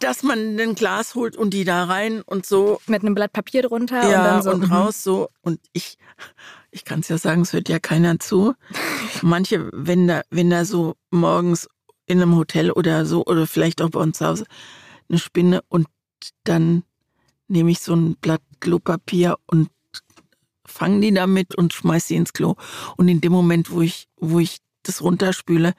[0.00, 2.80] dass man ein Glas holt und die da rein und so.
[2.86, 4.50] Mit einem Blatt Papier drunter ja, und dann so.
[4.50, 4.72] und mhm.
[4.72, 5.28] raus so.
[5.42, 5.98] Und ich,
[6.70, 8.54] ich kann es ja sagen, es hört ja keiner zu.
[9.22, 11.68] Manche, wenn da, wenn da so morgens
[12.06, 14.44] in einem Hotel oder so, oder vielleicht auch bei uns zu Hause,
[15.08, 15.86] eine Spinne und
[16.44, 16.82] dann
[17.48, 19.68] nehme ich so ein Blatt Klopapier und
[20.66, 22.56] fange die damit und schmeiß sie ins Klo.
[22.96, 25.74] Und in dem Moment, wo ich, wo ich das runterspüle,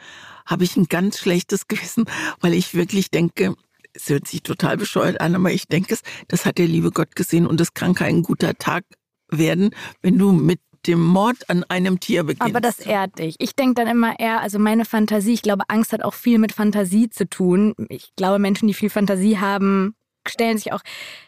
[0.46, 2.06] habe ich ein ganz schlechtes Gewissen,
[2.40, 3.56] weil ich wirklich denke,
[3.96, 7.16] es hört sich total bescheuert an, aber ich denke es, das hat der liebe Gott
[7.16, 8.84] gesehen und es kann kein guter Tag
[9.30, 12.48] werden, wenn du mit dem Mord an einem Tier beginnst.
[12.48, 13.36] Aber das ehrt dich.
[13.40, 16.52] Ich denke dann immer eher, also meine Fantasie, ich glaube, Angst hat auch viel mit
[16.52, 17.74] Fantasie zu tun.
[17.90, 19.96] Ich glaube, Menschen, die viel Fantasie haben,
[20.28, 20.82] stellen sich auch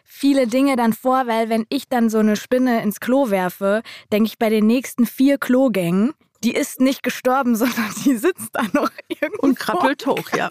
[0.04, 4.28] viele Dinge dann vor, weil wenn ich dann so eine Spinne ins Klo werfe, denke
[4.28, 8.92] ich bei den nächsten vier Klogängen, die ist nicht gestorben, sondern die sitzt da noch
[9.08, 9.48] irgendwo.
[9.48, 10.50] Und krabbelt hoch, ja.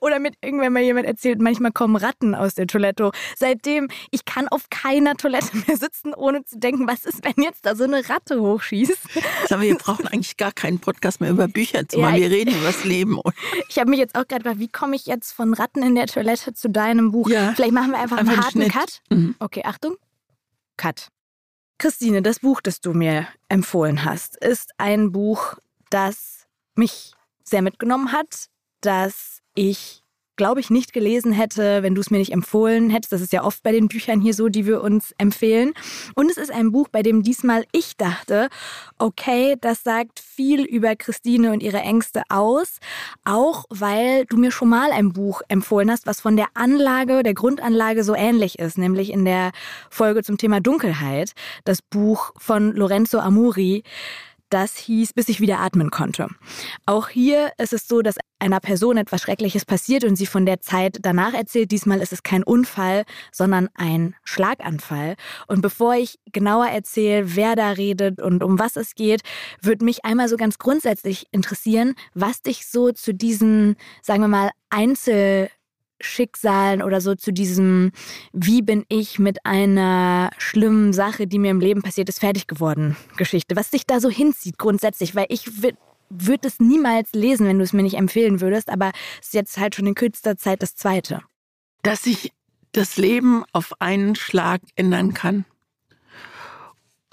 [0.00, 3.10] Oder mit irgendwann mal jemand erzählt, manchmal kommen Ratten aus der Toilette.
[3.36, 7.66] Seitdem, ich kann auf keiner Toilette mehr sitzen, ohne zu denken, was ist, wenn jetzt
[7.66, 8.98] da so eine Ratte hochschießt.
[9.48, 12.14] Sag wir brauchen eigentlich gar keinen Podcast mehr über Bücher zu machen.
[12.14, 13.20] Ja, wir reden über das Leben.
[13.68, 16.06] Ich habe mich jetzt auch gerade gefragt, wie komme ich jetzt von Ratten in der
[16.06, 17.28] Toilette zu deinem Buch?
[17.28, 19.00] Ja, Vielleicht machen wir einfach, einfach einen harten Cut.
[19.10, 19.34] Mhm.
[19.38, 19.96] Okay, Achtung.
[20.76, 21.08] Cut.
[21.78, 25.54] Christine, das Buch, das du mir empfohlen hast, ist ein Buch,
[25.90, 27.12] das mich
[27.44, 28.46] sehr mitgenommen hat,
[28.86, 30.02] das ich
[30.36, 33.12] glaube ich, nicht gelesen hätte, wenn du es mir nicht empfohlen hättest.
[33.12, 35.72] Das ist ja oft bei den Büchern hier so, die wir uns empfehlen.
[36.14, 38.48] Und es ist ein Buch, bei dem diesmal ich dachte,
[38.98, 42.78] okay, das sagt viel über Christine und ihre Ängste aus,
[43.24, 47.34] auch weil du mir schon mal ein Buch empfohlen hast, was von der Anlage, der
[47.34, 49.52] Grundanlage so ähnlich ist, nämlich in der
[49.90, 51.32] Folge zum Thema Dunkelheit,
[51.64, 53.82] das Buch von Lorenzo Amuri.
[54.48, 56.28] Das hieß, bis ich wieder atmen konnte.
[56.86, 60.60] Auch hier ist es so, dass einer Person etwas Schreckliches passiert und sie von der
[60.60, 61.70] Zeit danach erzählt.
[61.72, 65.16] Diesmal ist es kein Unfall, sondern ein Schlaganfall.
[65.48, 69.22] Und bevor ich genauer erzähle, wer da redet und um was es geht,
[69.62, 74.50] würde mich einmal so ganz grundsätzlich interessieren, was dich so zu diesen, sagen wir mal,
[74.68, 75.48] Einzel
[76.00, 77.92] Schicksalen oder so zu diesem,
[78.32, 82.96] wie bin ich mit einer schlimmen Sache, die mir im Leben passiert ist, fertig geworden
[83.16, 83.56] Geschichte.
[83.56, 85.62] Was dich da so hinzieht grundsätzlich, weil ich
[86.08, 89.58] würde es niemals lesen, wenn du es mir nicht empfehlen würdest, aber es ist jetzt
[89.58, 91.22] halt schon in kürzester Zeit das Zweite.
[91.82, 92.32] Dass sich
[92.72, 95.44] das Leben auf einen Schlag ändern kann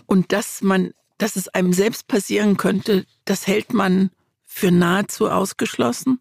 [0.06, 4.12] und dass man, dass es einem selbst passieren könnte, das hält man
[4.46, 6.20] für nahezu ausgeschlossen.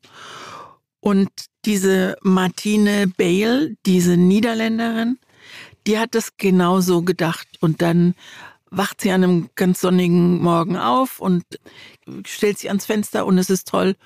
[1.01, 1.29] Und
[1.65, 5.19] diese Martine Bale, diese Niederländerin,
[5.87, 7.49] die hat das genau so gedacht.
[7.61, 8.15] Und dann
[8.71, 11.45] wacht sie an einem ganz sonnigen Morgen auf und
[12.27, 13.97] stellt sich ans Fenster und es ist toll.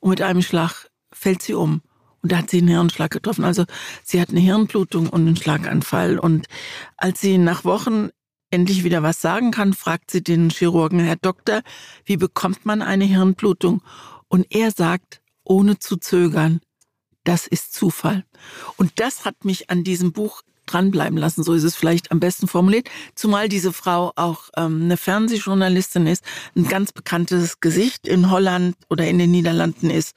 [0.00, 1.82] Und mit einem Schlag fällt sie um.
[2.22, 3.44] Und da hat sie einen Hirnschlag getroffen.
[3.44, 3.64] Also
[4.04, 6.18] sie hat eine Hirnblutung und einen Schlaganfall.
[6.18, 6.46] Und
[6.96, 8.10] als sie nach Wochen
[8.50, 11.62] endlich wieder was sagen kann, fragt sie den Chirurgen, Herr Doktor,
[12.04, 13.82] wie bekommt man eine Hirnblutung?
[14.28, 16.60] Und er sagt, ohne zu zögern,
[17.24, 18.24] das ist Zufall.
[18.76, 22.46] Und das hat mich an diesem Buch dranbleiben lassen, so ist es vielleicht am besten
[22.46, 26.24] formuliert, zumal diese Frau auch ähm, eine Fernsehjournalistin ist,
[26.56, 30.16] ein ganz bekanntes Gesicht in Holland oder in den Niederlanden ist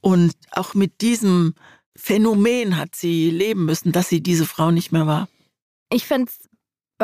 [0.00, 1.54] und auch mit diesem
[1.96, 5.28] Phänomen hat sie leben müssen, dass sie diese Frau nicht mehr war.
[5.92, 6.48] Ich fände es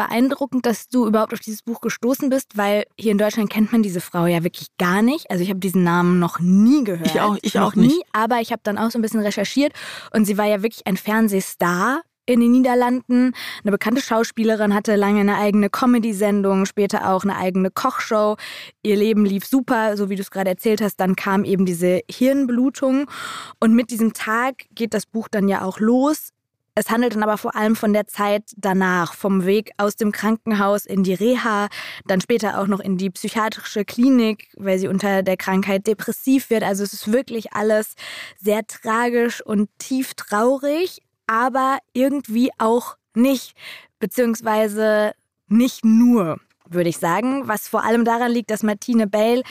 [0.01, 3.83] beeindruckend, dass du überhaupt auf dieses Buch gestoßen bist, weil hier in Deutschland kennt man
[3.83, 5.31] diese Frau ja wirklich gar nicht.
[5.31, 7.07] Also ich habe diesen Namen noch nie gehört.
[7.07, 7.95] Ich auch, ich noch auch nicht.
[7.95, 9.73] Nie, aber ich habe dann auch so ein bisschen recherchiert
[10.13, 13.33] und sie war ja wirklich ein Fernsehstar in den Niederlanden.
[13.63, 18.37] Eine bekannte Schauspielerin hatte lange eine eigene Comedy-Sendung, später auch eine eigene Kochshow.
[18.83, 20.97] Ihr Leben lief super, so wie du es gerade erzählt hast.
[20.97, 23.11] Dann kam eben diese Hirnblutung.
[23.59, 26.31] Und mit diesem Tag geht das Buch dann ja auch los.
[26.75, 30.87] Es handelt dann aber vor allem von der Zeit danach, vom Weg aus dem Krankenhaus
[30.87, 31.69] in die Reha,
[32.07, 36.63] dann später auch noch in die psychiatrische Klinik, weil sie unter der Krankheit depressiv wird.
[36.63, 37.95] Also es ist wirklich alles
[38.39, 43.55] sehr tragisch und tief traurig, aber irgendwie auch nicht,
[43.99, 45.13] beziehungsweise
[45.49, 46.39] nicht nur.
[46.73, 49.43] würde ich sagen, was vor allem daran liegt, dass Martine Bale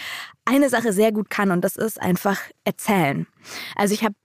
[0.46, 3.28] eine Sache sehr gut kann und das ist einfach erzählen.
[3.76, 4.16] Also ich habe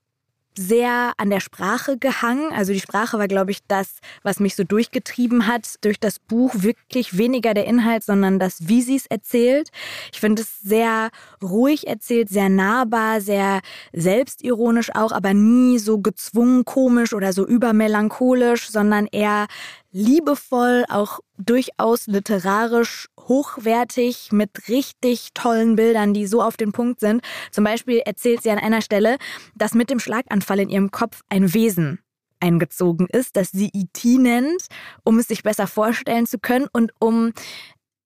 [0.57, 2.53] sehr an der Sprache gehangen.
[2.53, 6.53] Also die Sprache war, glaube ich, das, was mich so durchgetrieben hat durch das Buch.
[6.57, 9.71] Wirklich weniger der Inhalt, sondern das, wie sie es erzählt.
[10.12, 11.11] Ich finde es sehr
[11.43, 13.61] ruhig erzählt, sehr nahbar, sehr
[13.93, 19.47] selbstironisch auch, aber nie so gezwungen komisch oder so übermelancholisch, sondern eher
[19.95, 27.23] liebevoll, auch durchaus literarisch hochwertig mit richtig tollen Bildern, die so auf den Punkt sind.
[27.53, 29.17] Zum Beispiel erzählt sie an einer Stelle,
[29.55, 32.01] dass mit dem Schlaganfall in ihrem Kopf ein Wesen
[32.41, 34.67] eingezogen ist, das sie IT nennt,
[35.05, 37.33] um es sich besser vorstellen zu können und um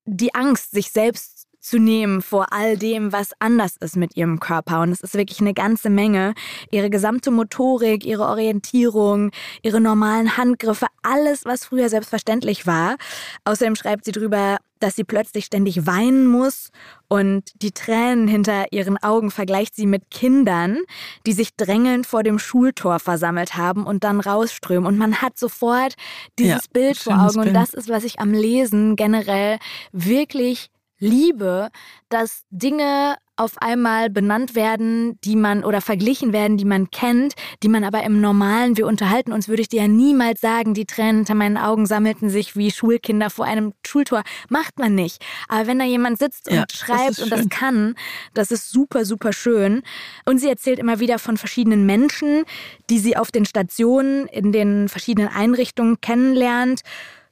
[0.04, 1.37] die Angst, sich selbst
[1.68, 4.80] zu nehmen vor all dem, was anders ist mit ihrem Körper.
[4.80, 6.34] Und es ist wirklich eine ganze Menge.
[6.70, 9.30] Ihre gesamte Motorik, ihre Orientierung,
[9.62, 12.96] ihre normalen Handgriffe, alles, was früher selbstverständlich war.
[13.44, 16.70] Außerdem schreibt sie drüber, dass sie plötzlich ständig weinen muss
[17.08, 20.78] und die Tränen hinter ihren Augen vergleicht sie mit Kindern,
[21.26, 24.86] die sich drängelnd vor dem Schultor versammelt haben und dann rausströmen.
[24.86, 25.94] Und man hat sofort
[26.38, 27.40] dieses ja, Bild vor Augen.
[27.40, 29.58] Und das ist, was ich am Lesen generell
[29.92, 31.68] wirklich liebe,
[32.08, 37.68] dass Dinge auf einmal benannt werden, die man oder verglichen werden, die man kennt, die
[37.68, 41.18] man aber im Normalen, wir unterhalten uns, würde ich dir ja niemals sagen, die Tränen
[41.18, 44.24] hinter meinen Augen sammelten sich wie Schulkinder vor einem Schultor.
[44.48, 45.24] Macht man nicht.
[45.48, 47.94] Aber wenn da jemand sitzt und ja, schreibt das und das kann,
[48.34, 49.82] das ist super, super schön.
[50.24, 52.44] Und sie erzählt immer wieder von verschiedenen Menschen,
[52.90, 56.82] die sie auf den Stationen in den verschiedenen Einrichtungen kennenlernt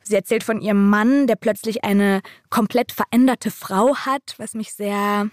[0.07, 5.31] Sie erzählt von ihrem Mann, der plötzlich eine komplett veränderte Frau hat, was mich sehr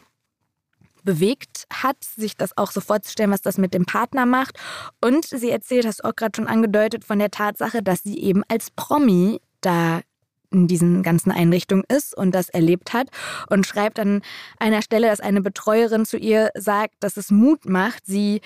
[1.04, 4.58] bewegt hat, sich das auch so vorzustellen, was das mit dem Partner macht.
[5.02, 8.44] Und sie erzählt, hast du auch gerade schon angedeutet, von der Tatsache, dass sie eben
[8.48, 10.02] als Promi da
[10.50, 13.10] in diesen ganzen Einrichtungen ist und das erlebt hat
[13.50, 14.22] und schreibt an
[14.60, 18.42] einer Stelle, dass eine Betreuerin zu ihr sagt, dass es Mut macht, sie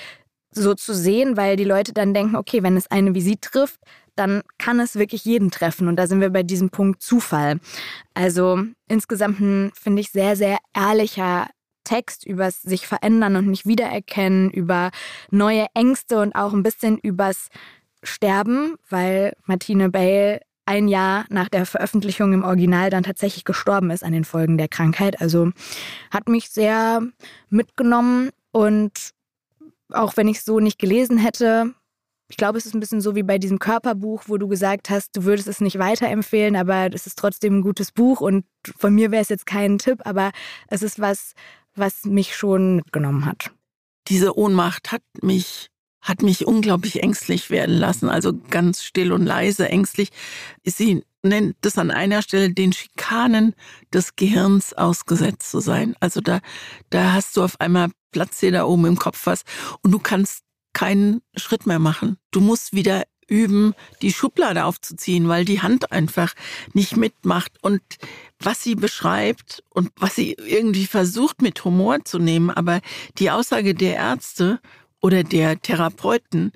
[0.62, 3.80] so zu sehen, weil die Leute dann denken, okay, wenn es eine wie sie trifft,
[4.16, 5.88] dann kann es wirklich jeden treffen.
[5.88, 7.60] Und da sind wir bei diesem Punkt Zufall.
[8.14, 11.48] Also insgesamt ein, finde ich, sehr, sehr ehrlicher
[11.84, 14.92] Text übers sich verändern und nicht wiedererkennen, über
[15.32, 17.48] neue Ängste und auch ein bisschen übers
[18.04, 24.04] Sterben, weil Martine Bale ein Jahr nach der Veröffentlichung im Original dann tatsächlich gestorben ist
[24.04, 25.22] an den Folgen der Krankheit.
[25.22, 25.52] Also
[26.12, 27.02] hat mich sehr
[27.50, 29.12] mitgenommen und
[29.92, 31.74] auch wenn ich es so nicht gelesen hätte,
[32.30, 35.16] ich glaube, es ist ein bisschen so wie bei diesem Körperbuch, wo du gesagt hast,
[35.16, 38.46] du würdest es nicht weiterempfehlen, aber es ist trotzdem ein gutes Buch und
[38.78, 40.32] von mir wäre es jetzt kein Tipp, aber
[40.68, 41.34] es ist was,
[41.76, 43.52] was mich schon mitgenommen hat.
[44.10, 45.70] Diese Ohnmacht hat mich
[46.02, 50.10] hat mich unglaublich ängstlich werden lassen, also ganz still und leise ängstlich.
[50.64, 53.56] Sie nennt es an einer Stelle den Schikanen
[53.94, 55.96] des Gehirns ausgesetzt zu sein.
[56.00, 56.40] Also da,
[56.90, 59.44] da hast du auf einmal Platz hier da oben im Kopf was
[59.82, 62.18] und du kannst keinen Schritt mehr machen.
[62.32, 66.34] Du musst wieder üben, die Schublade aufzuziehen, weil die Hand einfach
[66.74, 67.52] nicht mitmacht.
[67.62, 67.82] Und
[68.40, 72.82] was sie beschreibt und was sie irgendwie versucht mit Humor zu nehmen, aber
[73.18, 74.60] die Aussage der Ärzte
[75.02, 76.52] oder der Therapeuten,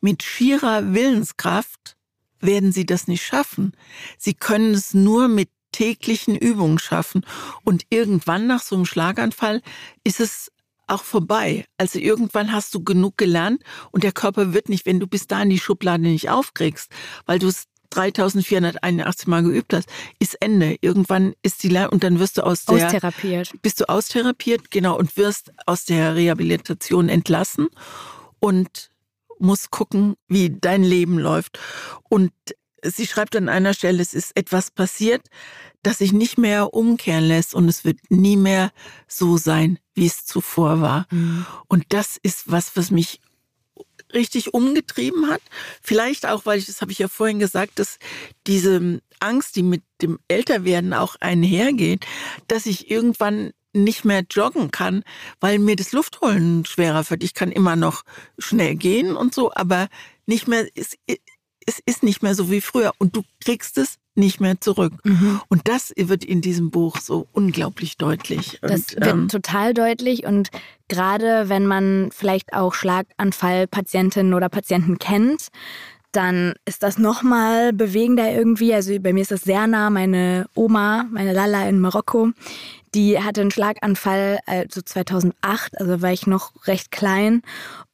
[0.00, 1.96] mit schierer Willenskraft
[2.42, 3.72] werden sie das nicht schaffen.
[4.18, 7.24] Sie können es nur mit täglichen Übungen schaffen.
[7.64, 9.62] Und irgendwann nach so einem Schlaganfall
[10.04, 10.52] ist es
[10.86, 11.64] auch vorbei.
[11.78, 15.50] Also irgendwann hast du genug gelernt und der Körper wird nicht, wenn du bis dahin
[15.50, 16.90] die Schublade nicht aufkriegst,
[17.24, 20.76] weil du es 3481 Mal geübt hast, ist Ende.
[20.80, 23.52] Irgendwann ist die Lern und dann wirst du aus der austherapiert.
[23.62, 27.68] Bist du austherapiert, genau, und wirst aus der Rehabilitation entlassen
[28.40, 28.90] und
[29.42, 31.58] musst gucken, wie dein Leben läuft.
[32.08, 32.32] Und
[32.82, 35.28] sie schreibt an einer Stelle, es ist etwas passiert,
[35.82, 38.72] das sich nicht mehr umkehren lässt und es wird nie mehr
[39.08, 41.06] so sein, wie es zuvor war.
[41.10, 41.44] Mhm.
[41.68, 43.20] Und das ist was, was mich
[44.14, 45.40] richtig umgetrieben hat.
[45.80, 47.98] Vielleicht auch, weil ich, das habe ich ja vorhin gesagt, dass
[48.46, 52.06] diese Angst, die mit dem Älterwerden auch einhergeht,
[52.48, 55.02] dass ich irgendwann nicht mehr joggen kann,
[55.40, 57.22] weil mir das Luftholen schwerer wird.
[57.22, 58.02] Ich kann immer noch
[58.38, 59.88] schnell gehen und so, aber
[60.26, 60.96] nicht mehr, es,
[61.66, 64.92] es ist nicht mehr so wie früher und du kriegst es nicht mehr zurück.
[65.04, 65.40] Mhm.
[65.48, 68.58] Und das wird in diesem Buch so unglaublich deutlich.
[68.60, 70.50] Das und, wird ähm, total deutlich und
[70.88, 75.48] gerade wenn man vielleicht auch Schlaganfallpatientinnen oder Patienten kennt,
[76.12, 78.74] dann ist das nochmal bewegender irgendwie.
[78.74, 79.88] Also bei mir ist das sehr nah.
[79.88, 82.32] Meine Oma, meine Lala in Marokko,
[82.94, 87.42] die hatte einen Schlaganfall also 2008, also war ich noch recht klein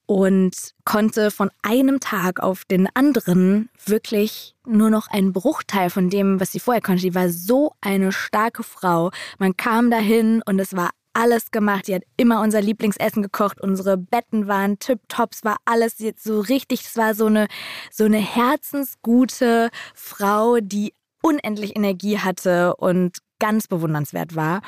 [0.06, 0.54] und
[0.86, 6.52] konnte von einem Tag auf den anderen wirklich nur noch einen Bruchteil von dem, was
[6.52, 7.02] sie vorher konnte.
[7.02, 9.10] Die war so eine starke Frau.
[9.38, 11.88] Man kam dahin und es war alles gemacht.
[11.88, 13.60] Die hat immer unser Lieblingsessen gekocht.
[13.60, 16.86] Unsere Betten waren tipptops, war alles jetzt so richtig.
[16.86, 17.46] Es war so eine,
[17.90, 24.62] so eine herzensgute Frau, die unendlich Energie hatte und ganz bewundernswert war.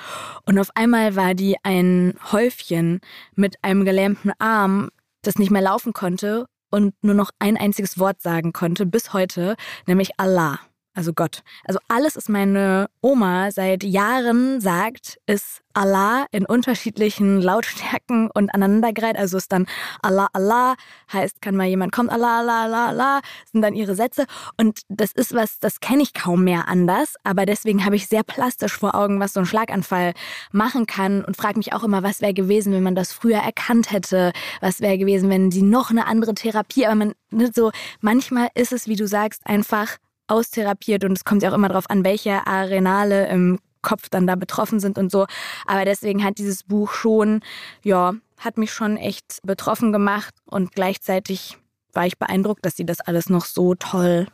[0.45, 3.01] Und auf einmal war die ein Häufchen
[3.35, 4.91] mit einem gelähmten Arm,
[5.23, 9.57] das nicht mehr laufen konnte und nur noch ein einziges Wort sagen konnte bis heute,
[9.87, 10.61] nämlich Allah
[10.93, 11.43] also Gott.
[11.65, 19.17] Also alles, was meine Oma seit Jahren sagt, ist Allah in unterschiedlichen Lautstärken und aneinandergereiht.
[19.17, 19.67] Also ist dann
[20.03, 20.75] Allah, Allah,
[21.13, 23.21] heißt, kann mal jemand kommen, Allah, Allah, Allah, Allah,
[23.53, 24.27] sind dann ihre Sätze.
[24.57, 27.15] Und das ist was, das kenne ich kaum mehr anders.
[27.23, 30.15] Aber deswegen habe ich sehr plastisch vor Augen, was so ein Schlaganfall
[30.51, 33.93] machen kann und frage mich auch immer, was wäre gewesen, wenn man das früher erkannt
[33.93, 34.33] hätte?
[34.61, 38.73] Was wäre gewesen, wenn sie noch eine andere Therapie, aber man, ne, so, manchmal ist
[38.73, 39.99] es, wie du sagst, einfach
[40.31, 44.35] austherapiert und es kommt ja auch immer darauf an, welche Arenale im Kopf dann da
[44.35, 45.27] betroffen sind und so.
[45.67, 47.41] Aber deswegen hat dieses Buch schon,
[47.83, 51.59] ja, hat mich schon echt betroffen gemacht und gleichzeitig
[51.93, 54.27] war ich beeindruckt, dass sie das alles noch so toll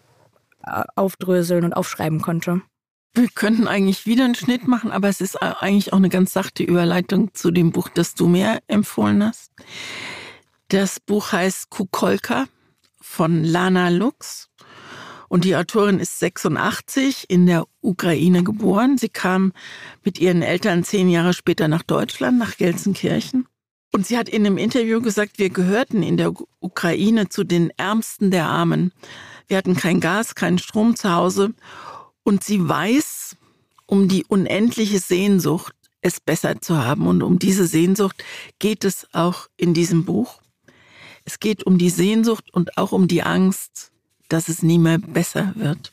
[0.64, 2.62] äh, aufdröseln und aufschreiben konnte.
[3.14, 6.62] Wir könnten eigentlich wieder einen Schnitt machen, aber es ist eigentlich auch eine ganz sachte
[6.62, 9.52] Überleitung zu dem Buch, das du mir empfohlen hast.
[10.68, 12.44] Das Buch heißt Kukolka
[13.00, 14.50] von Lana Lux
[15.28, 18.98] und die Autorin ist 86 in der Ukraine geboren.
[18.98, 19.52] Sie kam
[20.04, 23.46] mit ihren Eltern zehn Jahre später nach Deutschland, nach Gelsenkirchen.
[23.92, 28.30] Und sie hat in einem Interview gesagt, wir gehörten in der Ukraine zu den Ärmsten
[28.30, 28.92] der Armen.
[29.48, 31.54] Wir hatten kein Gas, keinen Strom zu Hause.
[32.22, 33.36] Und sie weiß
[33.86, 37.06] um die unendliche Sehnsucht, es besser zu haben.
[37.06, 38.22] Und um diese Sehnsucht
[38.58, 40.40] geht es auch in diesem Buch.
[41.24, 43.92] Es geht um die Sehnsucht und auch um die Angst,
[44.28, 45.92] dass es nie mehr besser wird.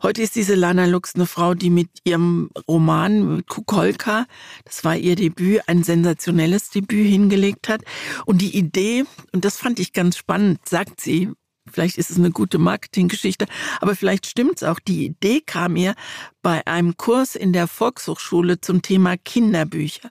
[0.00, 4.26] Heute ist diese Lana Lux eine Frau, die mit ihrem Roman Kukolka,
[4.64, 7.82] das war ihr Debüt, ein sensationelles Debüt hingelegt hat.
[8.24, 11.32] Und die Idee, und das fand ich ganz spannend, sagt sie,
[11.68, 13.46] vielleicht ist es eine gute Marketinggeschichte,
[13.80, 14.78] aber vielleicht stimmt es auch.
[14.78, 15.94] Die Idee kam ihr
[16.42, 20.10] bei einem Kurs in der Volkshochschule zum Thema Kinderbücher.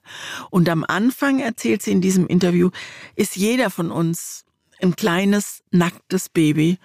[0.50, 2.70] Und am Anfang erzählt sie in diesem Interview,
[3.16, 4.44] ist jeder von uns
[4.82, 6.78] ein kleines, nacktes Baby.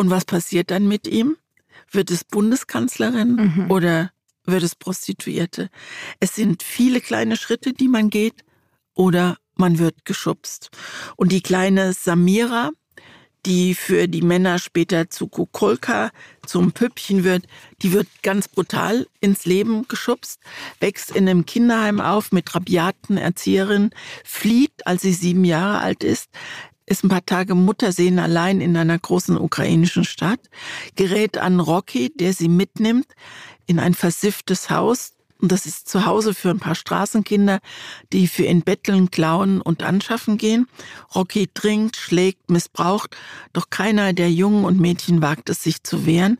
[0.00, 1.36] Und was passiert dann mit ihm?
[1.90, 3.70] Wird es Bundeskanzlerin mhm.
[3.70, 4.10] oder
[4.46, 5.68] wird es Prostituierte?
[6.20, 8.42] Es sind viele kleine Schritte, die man geht
[8.94, 10.70] oder man wird geschubst.
[11.16, 12.70] Und die kleine Samira,
[13.44, 16.12] die für die Männer später zu Kukolka,
[16.46, 17.46] zum Püppchen wird,
[17.82, 20.40] die wird ganz brutal ins Leben geschubst,
[20.78, 23.90] wächst in einem Kinderheim auf mit rabiaten Erzieherinnen,
[24.24, 26.30] flieht, als sie sieben Jahre alt ist,
[26.90, 30.40] ist ein paar Tage Muttersehen allein in einer großen ukrainischen Stadt,
[30.96, 33.06] gerät an Rocky, der sie mitnimmt
[33.66, 35.14] in ein versifftes Haus.
[35.38, 37.60] Und das ist zu Hause für ein paar Straßenkinder,
[38.12, 40.66] die für ihn betteln, klauen und anschaffen gehen.
[41.14, 43.16] Rocky trinkt, schlägt, missbraucht,
[43.52, 46.38] doch keiner der Jungen und Mädchen wagt es, sich zu wehren.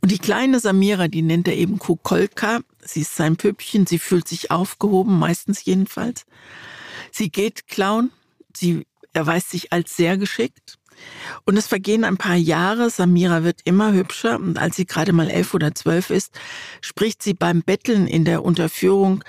[0.00, 4.26] Und die kleine Samira, die nennt er eben Kukolka, sie ist sein Püppchen, sie fühlt
[4.26, 6.26] sich aufgehoben, meistens jedenfalls.
[7.12, 8.10] Sie geht klauen,
[8.54, 10.78] sie erweist sich als sehr geschickt.
[11.44, 12.90] Und es vergehen ein paar Jahre.
[12.90, 16.38] Samira wird immer hübscher und als sie gerade mal elf oder zwölf ist,
[16.80, 19.24] spricht sie beim Betteln in der Unterführung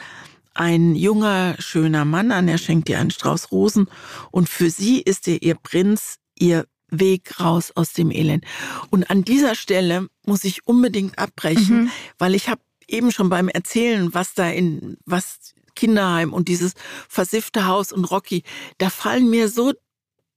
[0.54, 2.48] ein junger, schöner Mann an.
[2.48, 3.90] Er schenkt ihr einen Strauß Rosen
[4.32, 8.46] und für sie ist er ihr Prinz, ihr Weg raus aus dem Elend.
[8.90, 11.92] Und an dieser Stelle muss ich unbedingt abbrechen, mhm.
[12.18, 16.74] weil ich habe eben schon beim Erzählen, was da in was Kinderheim und dieses
[17.08, 18.44] versiffte Haus und Rocky,
[18.78, 19.74] da fallen mir so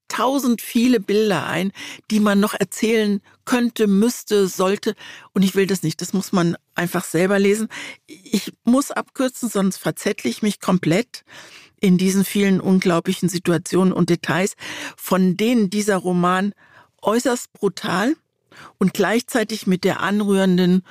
[0.08, 1.72] tausend viele Bilder ein,
[2.10, 4.94] die man noch erzählen könnte, müsste, sollte.
[5.32, 6.00] Und ich will das nicht.
[6.00, 7.68] Das muss man einfach selber lesen.
[8.06, 11.24] Ich muss abkürzen, sonst verzettle ich mich komplett
[11.80, 14.54] in diesen vielen unglaublichen Situationen und Details,
[14.96, 16.52] von denen dieser Roman
[17.02, 18.16] äußerst brutal
[18.78, 20.82] und gleichzeitig mit der anrührenden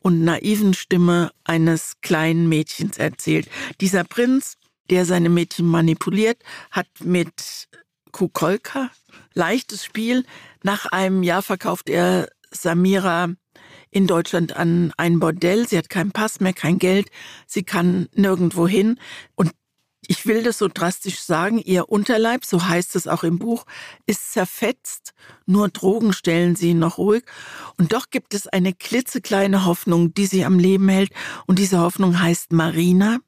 [0.00, 3.48] und naiven Stimme eines kleinen Mädchens erzählt.
[3.80, 4.56] Dieser Prinz,
[4.90, 7.68] der seine Mädchen manipuliert, hat mit
[8.12, 8.90] Kukolka
[9.34, 10.24] leichtes Spiel.
[10.62, 13.28] Nach einem Jahr verkauft er Samira
[13.90, 15.68] in Deutschland an ein Bordell.
[15.68, 17.10] Sie hat keinen Pass mehr, kein Geld.
[17.46, 18.98] Sie kann nirgendwo hin.
[19.34, 19.52] Und
[20.10, 23.64] ich will das so drastisch sagen, ihr Unterleib, so heißt es auch im Buch,
[24.06, 25.14] ist zerfetzt,
[25.46, 27.22] nur Drogen stellen sie noch ruhig.
[27.78, 31.12] Und doch gibt es eine klitzekleine Hoffnung, die sie am Leben hält.
[31.46, 33.18] Und diese Hoffnung heißt Marina.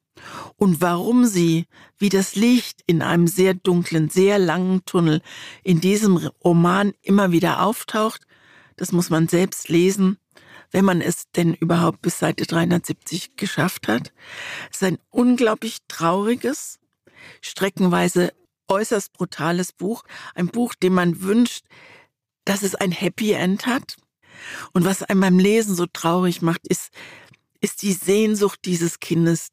[0.57, 1.67] und warum sie
[1.99, 5.23] wie das Licht in einem sehr dunklen, sehr langen Tunnel
[5.63, 8.23] in diesem Roman immer wieder auftaucht,
[8.77, 10.19] das muss man selbst lesen,
[10.73, 14.13] wenn man es denn überhaupt bis Seite 370 geschafft hat.
[14.71, 16.81] Es ist ein unglaublich trauriges,
[17.41, 18.33] streckenweise
[18.69, 20.03] äußerst brutales Buch,
[20.35, 21.67] ein Buch, dem man wünscht,
[22.45, 23.97] dass es ein Happy End hat.
[24.73, 26.91] Und was einem beim Lesen so traurig macht, ist,
[27.61, 29.49] ist die Sehnsucht dieses Kindes,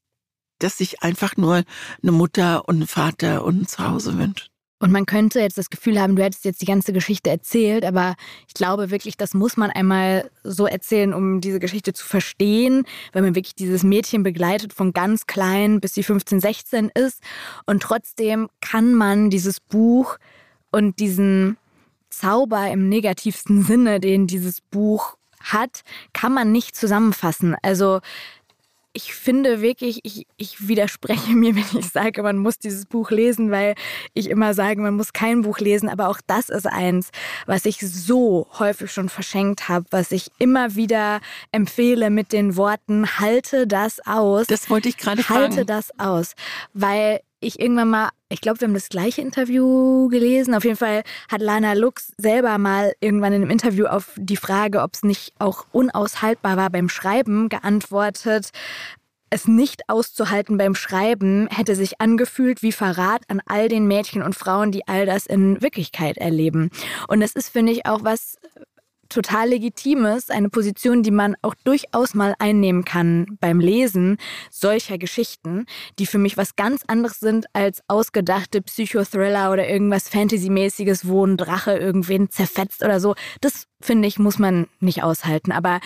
[0.57, 1.63] das sich einfach nur
[2.01, 4.49] eine Mutter und einen Vater und ein Zuhause wünscht.
[4.79, 8.15] Und man könnte jetzt das Gefühl haben, du hättest jetzt die ganze Geschichte erzählt, aber
[8.47, 13.21] ich glaube wirklich, das muss man einmal so erzählen, um diese Geschichte zu verstehen, weil
[13.21, 17.21] man wirklich dieses Mädchen begleitet von ganz klein bis sie 15, 16 ist.
[17.65, 20.17] Und trotzdem kann man dieses Buch
[20.71, 21.57] und diesen
[22.09, 27.55] Zauber im negativsten Sinne, den dieses Buch hat, kann man nicht zusammenfassen.
[27.61, 27.99] Also
[28.93, 33.51] ich finde wirklich, ich, ich widerspreche mir, wenn ich sage, man muss dieses Buch lesen,
[33.51, 33.75] weil
[34.13, 35.89] ich immer sage, man muss kein Buch lesen.
[35.89, 37.09] Aber auch das ist eins,
[37.45, 41.21] was ich so häufig schon verschenkt habe, was ich immer wieder
[41.51, 44.47] empfehle mit den Worten, halte das aus.
[44.47, 45.41] Das wollte ich gerade fragen.
[45.41, 46.33] Halte das aus.
[46.73, 50.53] Weil ich irgendwann mal, ich glaube, wir haben das gleiche Interview gelesen.
[50.53, 54.81] Auf jeden Fall hat Lana Lux selber mal irgendwann in einem Interview auf die Frage,
[54.81, 58.51] ob es nicht auch unaushaltbar war beim Schreiben, geantwortet,
[59.29, 64.35] es nicht auszuhalten beim Schreiben hätte sich angefühlt wie Verrat an all den Mädchen und
[64.35, 66.71] Frauen, die all das in Wirklichkeit erleben.
[67.07, 68.37] Und das ist, finde ich, auch was,
[69.09, 74.17] total legitimes, eine Position, die man auch durchaus mal einnehmen kann beim Lesen
[74.51, 75.65] solcher Geschichten,
[75.97, 81.37] die für mich was ganz anderes sind als ausgedachte Psychothriller oder irgendwas Fantasymäßiges, wo ein
[81.37, 83.15] Drache irgendwen zerfetzt oder so.
[83.41, 85.51] Das finde ich, muss man nicht aushalten.
[85.51, 85.79] Aber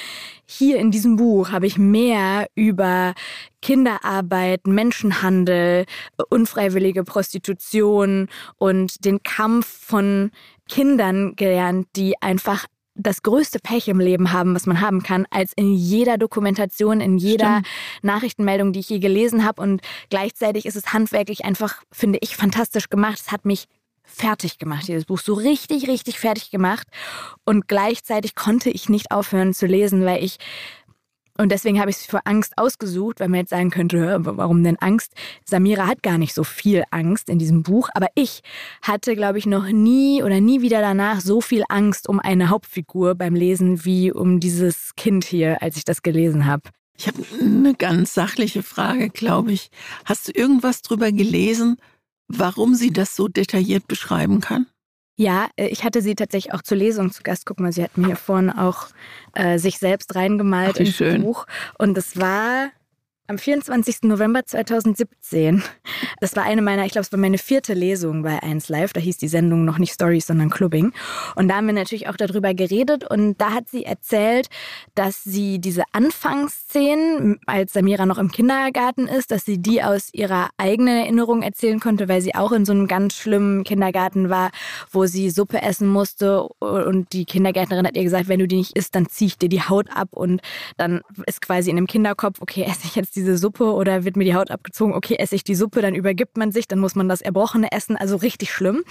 [0.45, 3.13] hier in diesem Buch habe ich mehr über
[3.61, 5.85] Kinderarbeit, Menschenhandel,
[6.29, 10.31] unfreiwillige Prostitution und den Kampf von
[10.67, 12.65] Kindern gelernt, die einfach
[12.95, 17.17] das größte Pech im Leben haben, was man haben kann, als in jeder Dokumentation, in
[17.17, 17.67] jeder Stimmt.
[18.03, 19.61] Nachrichtenmeldung, die ich je gelesen habe.
[19.61, 23.19] Und gleichzeitig ist es handwerklich einfach, finde ich, fantastisch gemacht.
[23.19, 23.65] Es hat mich
[24.03, 25.19] fertig gemacht, dieses Buch.
[25.19, 26.87] So richtig, richtig fertig gemacht.
[27.45, 30.37] Und gleichzeitig konnte ich nicht aufhören zu lesen, weil ich
[31.37, 34.77] und deswegen habe ich es vor Angst ausgesucht, weil man jetzt sagen könnte, warum denn
[34.77, 35.13] Angst?
[35.45, 38.41] Samira hat gar nicht so viel Angst in diesem Buch, aber ich
[38.83, 43.15] hatte, glaube ich, noch nie oder nie wieder danach so viel Angst um eine Hauptfigur
[43.15, 46.69] beim Lesen wie um dieses Kind hier, als ich das gelesen habe.
[46.95, 49.69] Ich habe eine ganz sachliche Frage, glaube ich.
[50.05, 51.77] Hast du irgendwas drüber gelesen,
[52.27, 54.67] warum sie das so detailliert beschreiben kann?
[55.15, 57.45] Ja, äh, ich hatte sie tatsächlich auch zur Lesung zu Gast.
[57.45, 58.87] Guck mal, sie hat mir hier vorne auch
[59.33, 61.21] äh, sich selbst reingemalt Ach, ins schön.
[61.21, 61.45] Buch.
[61.77, 62.71] Und es war
[63.27, 64.03] am 24.
[64.03, 65.63] November 2017.
[66.19, 68.91] Das war eine meiner, ich glaube, es war meine vierte Lesung bei 1 Live.
[68.91, 70.91] Da hieß die Sendung noch nicht Stories, sondern Clubbing.
[71.35, 73.09] Und da haben wir natürlich auch darüber geredet.
[73.09, 74.49] Und da hat sie erzählt,
[74.95, 80.49] dass sie diese Anfangsszenen, als Samira noch im Kindergarten ist, dass sie die aus ihrer
[80.57, 84.51] eigenen Erinnerung erzählen konnte, weil sie auch in so einem ganz schlimmen Kindergarten war,
[84.91, 86.43] wo sie Suppe essen musste.
[86.43, 89.49] Und die Kindergärtnerin hat ihr gesagt, wenn du die nicht isst, dann zieh ich dir
[89.49, 90.09] die Haut ab.
[90.11, 90.41] Und
[90.75, 94.25] dann ist quasi in dem Kinderkopf, okay, esse ich jetzt diese Suppe oder wird mir
[94.25, 97.07] die Haut abgezogen, okay, esse ich die Suppe, dann übergibt man sich, dann muss man
[97.07, 98.83] das Erbrochene essen, also richtig schlimm.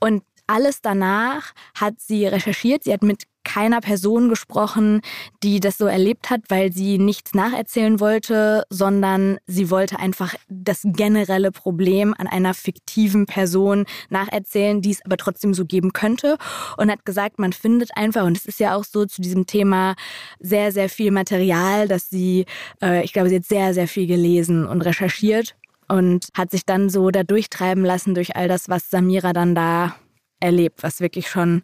[0.00, 2.84] Und alles danach hat sie recherchiert.
[2.84, 5.00] Sie hat mit keiner Person gesprochen,
[5.42, 10.82] die das so erlebt hat, weil sie nichts nacherzählen wollte, sondern sie wollte einfach das
[10.84, 16.38] generelle Problem an einer fiktiven Person nacherzählen, die es aber trotzdem so geben könnte
[16.76, 19.94] und hat gesagt, man findet einfach, und es ist ja auch so zu diesem Thema
[20.40, 22.46] sehr, sehr viel Material, dass sie,
[22.82, 25.54] äh, ich glaube, sie hat sehr, sehr viel gelesen und recherchiert
[25.88, 29.94] und hat sich dann so da durchtreiben lassen durch all das, was Samira dann da
[30.40, 31.62] erlebt, was wirklich schon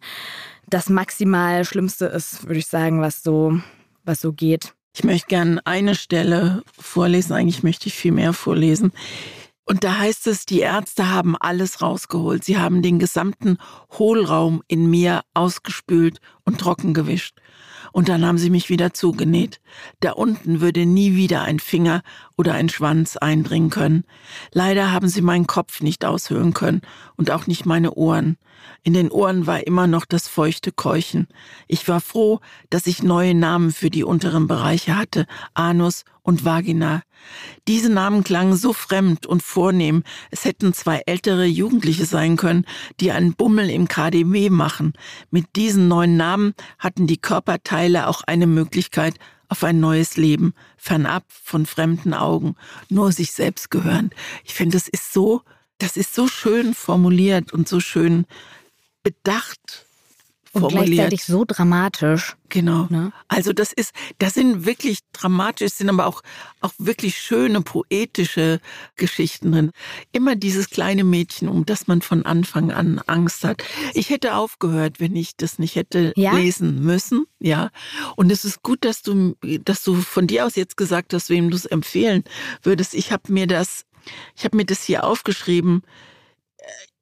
[0.69, 3.59] das maximal Schlimmste ist, würde ich sagen, was so,
[4.03, 4.73] was so geht.
[4.95, 8.91] Ich möchte gerne eine Stelle vorlesen, eigentlich möchte ich viel mehr vorlesen.
[9.65, 12.43] Und da heißt es, die Ärzte haben alles rausgeholt.
[12.43, 13.59] Sie haben den gesamten
[13.99, 17.37] Hohlraum in mir ausgespült und trocken gewischt.
[17.91, 19.61] Und dann haben sie mich wieder zugenäht.
[19.99, 22.01] Da unten würde nie wieder ein Finger
[22.39, 24.05] oder ein Schwanz eindringen können.
[24.53, 26.81] Leider haben sie meinen Kopf nicht aushöhlen können
[27.17, 28.37] und auch nicht meine Ohren.
[28.81, 31.27] In den Ohren war immer noch das feuchte Keuchen.
[31.67, 37.01] Ich war froh, dass ich neue Namen für die unteren Bereiche hatte, Anus und Vagina.
[37.67, 42.65] Diese Namen klangen so fremd und vornehm, es hätten zwei ältere Jugendliche sein können,
[43.01, 44.93] die einen Bummel im KDW machen.
[45.29, 49.15] Mit diesen neuen Namen hatten die Körperteile auch eine Möglichkeit,
[49.49, 52.55] auf ein neues Leben, fernab von fremden Augen,
[52.87, 54.13] nur sich selbst gehörend.
[54.45, 55.41] Ich finde, das ist so,
[55.79, 58.25] das ist so schön formuliert und so schön
[59.03, 59.87] bedacht
[60.53, 60.87] und formuliert.
[60.87, 62.35] gleichzeitig so dramatisch.
[62.49, 62.87] Genau.
[62.89, 63.11] Ne?
[63.27, 66.21] Also das ist, das sind wirklich dramatisch, sind aber auch,
[66.61, 68.59] auch wirklich schöne, poetische
[68.95, 69.71] Geschichten drin.
[70.11, 73.63] Immer dieses kleine Mädchen, um das man von Anfang an Angst hat.
[73.93, 76.33] Ich hätte aufgehört, wenn ich das nicht hätte Ja?
[76.33, 77.25] lesen müssen.
[77.39, 77.69] Ja.
[78.15, 81.49] Und es ist gut, dass du, dass du von dir aus jetzt gesagt hast, wem
[81.51, 82.23] du es empfehlen
[82.63, 82.95] würdest.
[82.95, 83.85] Ich habe mir das,
[84.35, 85.83] ich habe mir das hier aufgeschrieben.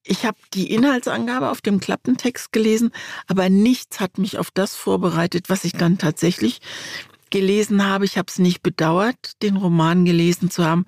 [0.08, 2.92] Ich habe die Inhaltsangabe auf dem Klappentext gelesen,
[3.28, 6.60] aber nichts hat mich auf das vorbereitet, was ich dann tatsächlich
[7.30, 8.06] gelesen habe.
[8.06, 10.86] Ich habe es nicht bedauert, den Roman gelesen zu haben,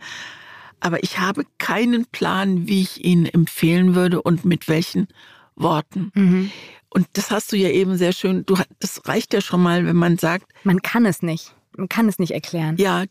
[0.80, 5.08] aber ich habe keinen Plan, wie ich ihn empfehlen würde und mit welchen
[5.56, 6.12] Worten.
[6.16, 6.52] Mhm.
[6.90, 9.96] Und das hast du ja eben sehr schön, du, das reicht ja schon mal, wenn
[9.96, 11.54] man sagt, Man kann es nicht.
[11.76, 12.78] Man kann es nicht erklären.
[12.78, 13.06] ja,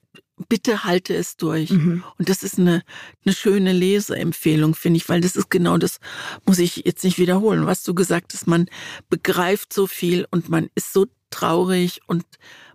[0.49, 1.71] bitte halte es durch.
[1.71, 2.05] Mhm.
[2.19, 2.83] Und das ist eine,
[3.25, 5.99] eine schöne Leseempfehlung, finde ich, weil das ist genau das,
[6.47, 8.47] muss ich jetzt nicht wiederholen, was du gesagt hast.
[8.47, 8.69] Man
[9.09, 12.25] begreift so viel und man ist so traurig und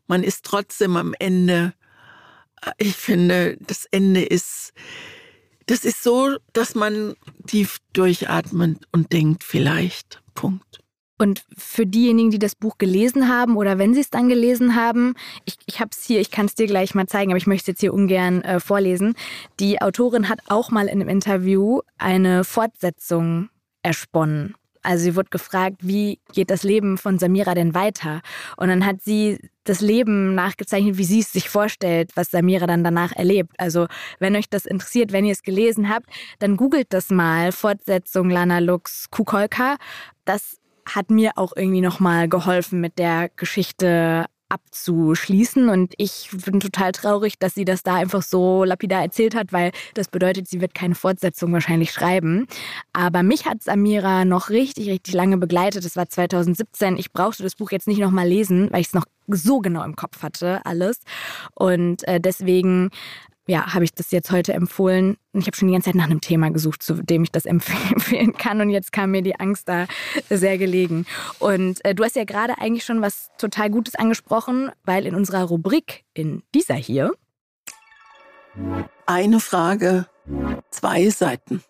[0.08, 1.74] man ist trotzdem am Ende.
[2.78, 4.74] Ich finde, das Ende ist,
[5.66, 7.16] das ist so, dass man
[7.48, 10.22] tief durchatmet und denkt, vielleicht.
[10.36, 10.83] Punkt.
[11.24, 15.16] Und für diejenigen, die das Buch gelesen haben oder wenn sie es dann gelesen haben,
[15.46, 17.62] ich, ich habe es hier, ich kann es dir gleich mal zeigen, aber ich möchte
[17.62, 19.16] es jetzt hier ungern äh, vorlesen.
[19.62, 23.48] Die Autorin hat auch mal in einem Interview eine Fortsetzung
[23.84, 24.56] ersponnen.
[24.82, 28.22] Also sie wurde gefragt, wie geht das Leben von Samira denn weiter?
[28.58, 32.84] Und dann hat sie das Leben nachgezeichnet, wie sie es sich vorstellt, was Samira dann
[32.84, 33.54] danach erlebt.
[33.58, 33.88] Also
[34.20, 36.08] wenn euch das interessiert, wenn ihr es gelesen habt,
[36.40, 37.54] dann googelt das mal.
[37.54, 39.78] Fortsetzung Lana Lux Kukolka.
[40.26, 45.70] Das hat mir auch irgendwie nochmal geholfen, mit der Geschichte abzuschließen.
[45.70, 49.72] Und ich bin total traurig, dass sie das da einfach so lapidar erzählt hat, weil
[49.96, 52.46] das bedeutet, sie wird keine Fortsetzung wahrscheinlich schreiben.
[52.94, 55.86] Aber mich hat Samira noch richtig, richtig lange begleitet.
[55.86, 56.98] Das war 2017.
[56.98, 59.96] Ich brauchte das Buch jetzt nicht nochmal lesen, weil ich es noch so genau im
[59.96, 61.00] Kopf hatte, alles.
[61.56, 62.92] Und äh, deswegen
[63.48, 65.18] ja, habe ich das jetzt heute empfohlen.
[65.34, 67.46] Und ich habe schon die ganze Zeit nach einem Thema gesucht, zu dem ich das
[67.48, 68.62] empfehlen kann.
[68.62, 69.88] Und jetzt kam mir die Angst da
[70.30, 71.06] sehr gelegen.
[71.40, 75.44] Und äh, du hast ja gerade eigentlich schon was total Gutes angesprochen, weil in unserer
[75.44, 77.12] Rubrik, in dieser hier,
[79.06, 80.06] Eine Frage,
[80.70, 81.64] zwei Seiten.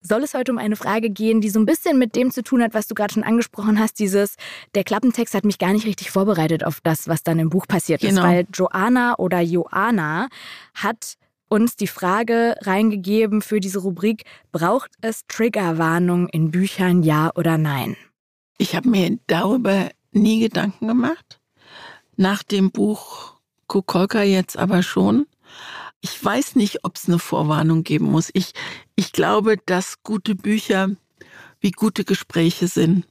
[0.00, 2.62] Soll es heute um eine Frage gehen, die so ein bisschen mit dem zu tun
[2.62, 3.98] hat, was du gerade schon angesprochen hast.
[3.98, 4.36] Dieses,
[4.74, 8.02] der Klappentext hat mich gar nicht richtig vorbereitet auf das, was dann im Buch passiert
[8.02, 8.10] ist.
[8.10, 8.22] Genau.
[8.22, 10.28] Weil Joanna oder Joanna
[10.74, 11.14] hat
[11.48, 17.96] uns die Frage reingegeben für diese Rubrik, braucht es Triggerwarnung in Büchern, ja oder nein?
[18.58, 21.40] Ich habe mir darüber nie Gedanken gemacht.
[22.16, 23.34] Nach dem Buch
[23.66, 25.26] Kukolka jetzt aber schon.
[26.00, 28.30] Ich weiß nicht, ob es eine Vorwarnung geben muss.
[28.32, 28.52] Ich,
[28.94, 30.90] ich glaube, dass gute Bücher
[31.60, 33.04] wie gute Gespräche sind,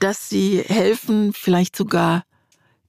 [0.00, 2.24] dass sie helfen, vielleicht sogar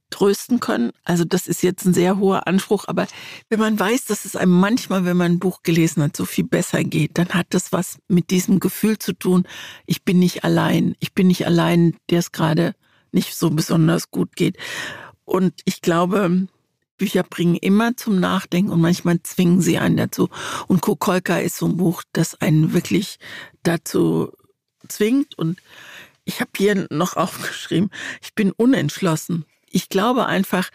[0.09, 0.91] trösten können.
[1.03, 3.07] Also das ist jetzt ein sehr hoher Anspruch, aber
[3.49, 6.45] wenn man weiß, dass es einem manchmal, wenn man ein Buch gelesen hat, so viel
[6.45, 9.47] besser geht, dann hat das was mit diesem Gefühl zu tun,
[9.85, 12.75] ich bin nicht allein, ich bin nicht allein, der es gerade
[13.11, 14.57] nicht so besonders gut geht.
[15.25, 16.47] Und ich glaube,
[16.97, 20.29] Bücher bringen immer zum Nachdenken und manchmal zwingen sie einen dazu.
[20.67, 23.17] Und Kukolka ist so ein Buch, das einen wirklich
[23.63, 24.31] dazu
[24.87, 25.37] zwingt.
[25.37, 25.61] Und
[26.23, 27.89] ich habe hier noch aufgeschrieben,
[28.21, 29.45] ich bin unentschlossen.
[29.69, 30.69] Ich glaube einfach,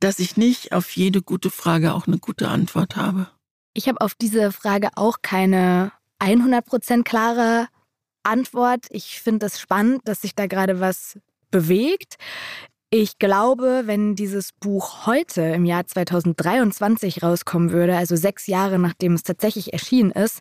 [0.00, 3.28] dass ich nicht auf jede gute Frage auch eine gute Antwort habe.
[3.74, 7.68] Ich habe auf diese Frage auch keine 100% klare
[8.22, 8.86] Antwort.
[8.90, 11.18] Ich finde es spannend, dass sich da gerade was
[11.50, 12.16] bewegt.
[12.94, 19.14] Ich glaube, wenn dieses Buch heute im Jahr 2023 rauskommen würde, also sechs Jahre nachdem
[19.14, 20.40] es tatsächlich erschienen ist,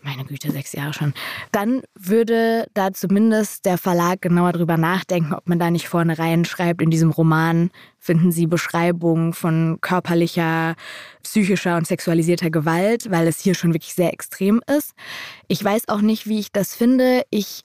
[0.00, 1.14] meine Güte, sechs Jahre schon,
[1.50, 6.80] dann würde da zumindest der Verlag genauer drüber nachdenken, ob man da nicht vorne reinschreibt,
[6.80, 10.76] in diesem Roman finden Sie Beschreibungen von körperlicher,
[11.24, 14.92] psychischer und sexualisierter Gewalt, weil es hier schon wirklich sehr extrem ist.
[15.48, 17.24] Ich weiß auch nicht, wie ich das finde.
[17.30, 17.62] Ich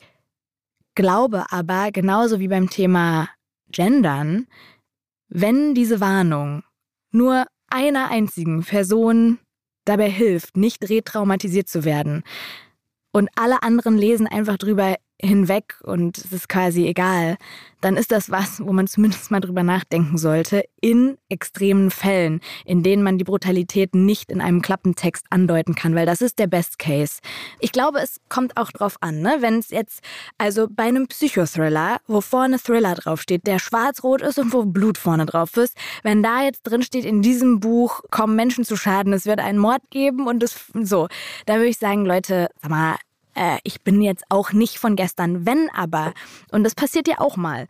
[0.95, 3.29] glaube aber, genauso wie beim Thema
[3.71, 4.47] Gendern,
[5.27, 6.63] wenn diese Warnung
[7.11, 9.39] nur einer einzigen Person
[9.85, 12.23] dabei hilft, nicht retraumatisiert zu werden.
[13.11, 17.37] Und alle anderen lesen einfach drüber, hinweg und es ist quasi egal,
[17.81, 22.83] dann ist das was, wo man zumindest mal drüber nachdenken sollte, in extremen Fällen, in
[22.83, 26.79] denen man die Brutalität nicht in einem Klappentext andeuten kann, weil das ist der Best
[26.79, 27.19] Case.
[27.59, 29.37] Ich glaube, es kommt auch drauf an, ne?
[29.39, 30.01] wenn es jetzt,
[30.37, 35.25] also bei einem Psychothriller, wo vorne Thriller draufsteht, der schwarz-rot ist und wo Blut vorne
[35.25, 39.25] drauf ist, wenn da jetzt drin steht, in diesem Buch kommen Menschen zu Schaden, es
[39.25, 41.07] wird einen Mord geben und es so,
[41.45, 42.95] da würde ich sagen, Leute, sag mal,
[43.35, 46.13] äh, ich bin jetzt auch nicht von gestern, wenn aber,
[46.51, 47.67] und das passiert ja auch mal,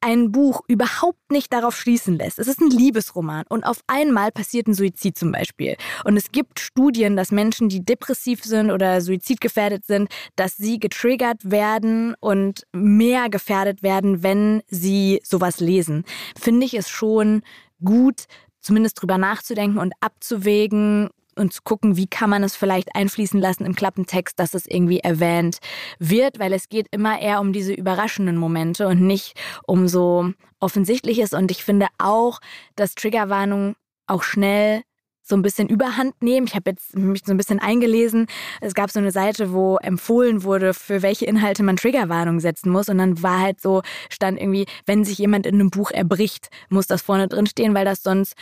[0.00, 2.38] ein Buch überhaupt nicht darauf schließen lässt.
[2.38, 5.76] Es ist ein Liebesroman und auf einmal passiert ein Suizid zum Beispiel.
[6.04, 11.50] Und es gibt Studien, dass Menschen, die depressiv sind oder suizidgefährdet sind, dass sie getriggert
[11.50, 16.04] werden und mehr gefährdet werden, wenn sie sowas lesen.
[16.38, 17.42] Finde ich es schon
[17.84, 18.26] gut,
[18.60, 23.64] zumindest drüber nachzudenken und abzuwägen, und zu gucken, wie kann man es vielleicht einfließen lassen
[23.64, 25.58] im Klappentext, dass es irgendwie erwähnt
[25.98, 29.34] wird, weil es geht immer eher um diese überraschenden Momente und nicht
[29.66, 31.32] um so offensichtliches.
[31.32, 32.40] Und ich finde auch,
[32.74, 33.76] dass Triggerwarnungen
[34.06, 34.82] auch schnell
[35.26, 36.46] so ein bisschen Überhand nehmen.
[36.46, 38.26] Ich habe jetzt mich so ein bisschen eingelesen.
[38.60, 42.88] Es gab so eine Seite, wo empfohlen wurde, für welche Inhalte man Triggerwarnung setzen muss.
[42.88, 46.86] Und dann war halt so, stand irgendwie, wenn sich jemand in einem Buch erbricht, muss
[46.86, 48.34] das vorne drin stehen, weil das sonst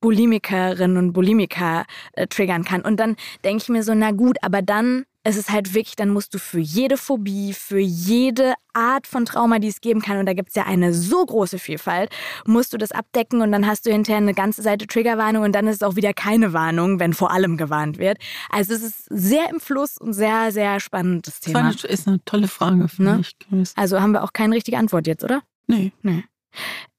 [0.00, 2.82] Bulimikerinnen und Bulimiker äh, triggern kann.
[2.82, 6.08] Und dann denke ich mir so, na gut, aber dann ist es halt wirklich, dann
[6.08, 10.26] musst du für jede Phobie, für jede Art von Trauma, die es geben kann, und
[10.26, 12.10] da gibt es ja eine so große Vielfalt,
[12.46, 15.66] musst du das abdecken und dann hast du hinterher eine ganze Seite Triggerwarnung und dann
[15.66, 18.18] ist es auch wieder keine Warnung, wenn vor allem gewarnt wird.
[18.48, 21.70] Also es ist sehr im Fluss und sehr, sehr spannendes Thema.
[21.70, 23.22] Das ist eine tolle Frage für ne?
[23.50, 23.72] mich.
[23.76, 25.42] Also haben wir auch keine richtige Antwort jetzt, oder?
[25.66, 25.92] Nee.
[26.02, 26.24] nee.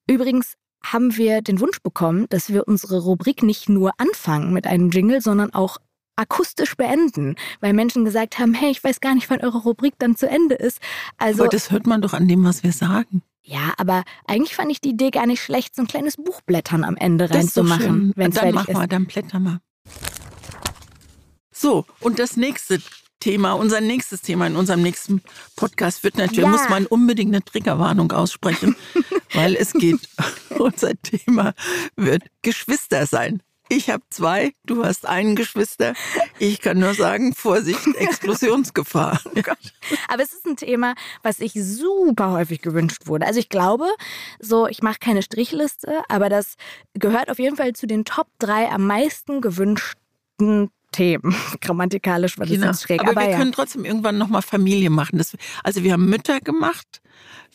[0.08, 4.90] Übrigens, haben wir den Wunsch bekommen, dass wir unsere Rubrik nicht nur anfangen mit einem
[4.90, 5.78] Jingle, sondern auch
[6.16, 10.16] akustisch beenden, weil Menschen gesagt haben, hey, ich weiß gar nicht, wann eure Rubrik dann
[10.16, 10.80] zu Ende ist.
[11.18, 13.24] Also, aber das hört man doch an dem, was wir sagen.
[13.44, 16.96] Ja, aber eigentlich fand ich die Idee gar nicht schlecht, so ein kleines Buchblättern am
[16.96, 18.14] Ende reinzumachen.
[18.16, 18.76] Wenn dann mach ist.
[18.76, 19.60] mal, dann blätter mal.
[21.52, 22.80] So, und das nächste
[23.22, 25.22] Thema, unser nächstes Thema in unserem nächsten
[25.56, 26.50] Podcast wird natürlich, ja.
[26.50, 28.76] muss man unbedingt eine Triggerwarnung aussprechen,
[29.34, 30.02] weil es geht,
[30.50, 31.54] unser Thema
[31.96, 33.42] wird Geschwister sein.
[33.70, 35.94] Ich habe zwei, du hast einen Geschwister.
[36.40, 39.22] Ich kann nur sagen, Vorsicht, Explosionsgefahr.
[39.24, 39.42] Oh
[40.10, 40.94] aber es ist ein Thema,
[41.24, 43.26] was sich super häufig gewünscht wurde.
[43.26, 43.88] Also ich glaube,
[44.40, 46.56] so, ich mache keine Strichliste, aber das
[46.96, 51.36] gehört auf jeden Fall zu den Top drei am meisten gewünschten Themen.
[51.62, 52.68] Grammatikalisch war das genau.
[52.68, 53.02] jetzt schräg.
[53.02, 53.38] Aber, aber wir ja.
[53.38, 55.18] können trotzdem irgendwann nochmal Familie machen.
[55.18, 57.02] Das, also wir haben Mütter gemacht.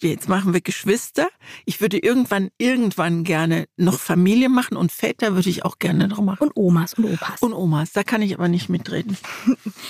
[0.01, 1.29] Jetzt machen wir Geschwister.
[1.65, 6.21] Ich würde irgendwann, irgendwann gerne noch Familie machen und Väter würde ich auch gerne noch
[6.21, 6.49] machen.
[6.49, 7.41] Und Omas und Opas.
[7.41, 9.17] Und Omas, da kann ich aber nicht mitreden.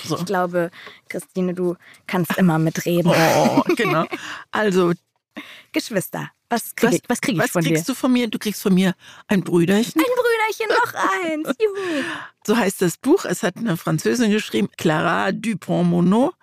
[0.03, 0.17] So.
[0.17, 0.71] Ich glaube,
[1.09, 1.75] Christine, du
[2.05, 3.11] kannst immer mitreden.
[3.11, 4.05] Oh, genau.
[4.51, 4.93] Also.
[5.73, 6.31] Geschwister.
[6.49, 7.71] Was kriege ich, was krieg ich was von dir?
[7.71, 8.27] Was kriegst du von mir?
[8.29, 8.93] Du kriegst von mir
[9.27, 9.99] ein Brüderchen.
[9.99, 10.23] Ein Brüderchen,
[10.69, 11.47] noch eins.
[11.59, 12.03] Juhu.
[12.45, 13.25] So heißt das Buch.
[13.25, 16.33] Es hat eine Französin geschrieben, Clara Dupont-Monod.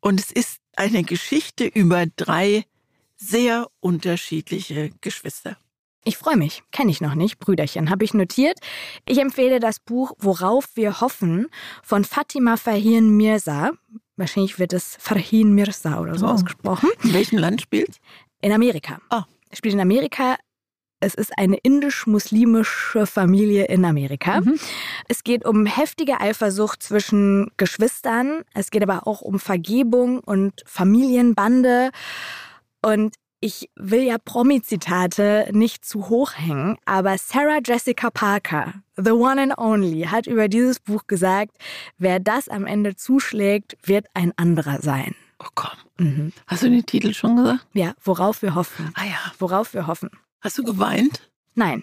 [0.00, 2.64] Und es ist eine Geschichte über drei
[3.16, 5.56] sehr unterschiedliche Geschwister.
[6.04, 6.62] Ich freue mich.
[6.72, 7.38] Kenne ich noch nicht.
[7.38, 8.58] Brüderchen habe ich notiert.
[9.06, 11.48] Ich empfehle das Buch Worauf wir hoffen
[11.82, 13.72] von Fatima Fahin Mirza.
[14.16, 16.30] Wahrscheinlich wird es Farhin Mirza oder so oh.
[16.30, 16.88] ausgesprochen.
[17.04, 18.00] In welchem Land spielt?
[18.40, 18.98] In Amerika.
[19.10, 19.24] Ah.
[19.52, 20.36] Spielt in Amerika.
[21.00, 24.42] Es ist eine indisch-muslimische Familie in Amerika.
[24.42, 24.58] Mhm.
[25.08, 28.42] Es geht um heftige Eifersucht zwischen Geschwistern.
[28.52, 31.90] Es geht aber auch um Vergebung und Familienbande.
[32.82, 39.40] Und ich will ja Promi-Zitate nicht zu hoch hängen, aber Sarah Jessica Parker, the one
[39.40, 41.56] and only, hat über dieses Buch gesagt,
[41.96, 45.14] wer das am Ende zuschlägt, wird ein anderer sein.
[45.38, 45.70] Oh komm.
[45.96, 46.32] Mhm.
[46.46, 47.66] Hast du den Titel schon gesagt?
[47.72, 48.92] Ja, worauf wir hoffen.
[48.94, 49.32] Ah ja.
[49.38, 50.10] Worauf wir hoffen.
[50.40, 51.30] Hast du geweint?
[51.54, 51.82] Nein.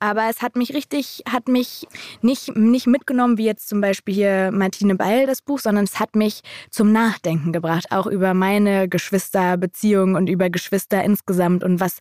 [0.00, 1.86] Aber es hat mich richtig, hat mich
[2.22, 6.16] nicht, nicht mitgenommen, wie jetzt zum Beispiel hier Martine Beil das Buch, sondern es hat
[6.16, 6.40] mich
[6.70, 11.98] zum Nachdenken gebracht, auch über meine Geschwisterbeziehung und über Geschwister insgesamt und was,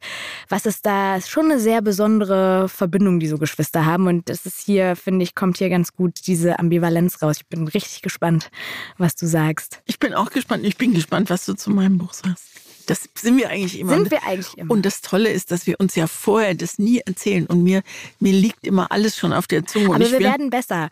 [0.47, 4.07] was ist da, ist schon eine sehr besondere Verbindung, die so Geschwister haben.
[4.07, 7.37] Und das ist hier, finde ich, kommt hier ganz gut diese Ambivalenz raus.
[7.41, 8.49] Ich bin richtig gespannt,
[8.97, 9.81] was du sagst.
[9.85, 10.65] Ich bin auch gespannt.
[10.65, 12.45] Ich bin gespannt, was du zu meinem Buch sagst.
[12.89, 13.93] Das sind wir eigentlich immer.
[13.93, 14.71] Sind wir eigentlich immer.
[14.71, 17.45] Und das Tolle ist, dass wir uns ja vorher das nie erzählen.
[17.45, 17.83] Und mir,
[18.19, 19.95] mir liegt immer alles schon auf der Zunge.
[19.95, 20.89] Aber wir werden besser.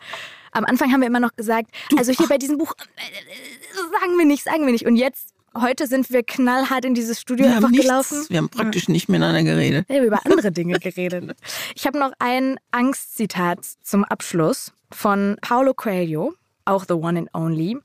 [0.52, 4.16] Am Anfang haben wir immer noch gesagt, du, also hier bei diesem Buch, äh, sagen
[4.18, 4.86] wir nicht, sagen wir nicht.
[4.86, 8.24] Und jetzt heute sind wir knallhart in dieses Studio wir einfach gelaufen.
[8.28, 9.88] Wir haben praktisch nicht miteinander geredet.
[9.88, 11.36] Wir haben über andere Dinge geredet.
[11.74, 16.34] Ich habe noch ein Angstzitat zum Abschluss von Paulo Coelho,
[16.64, 17.78] auch The One and Only,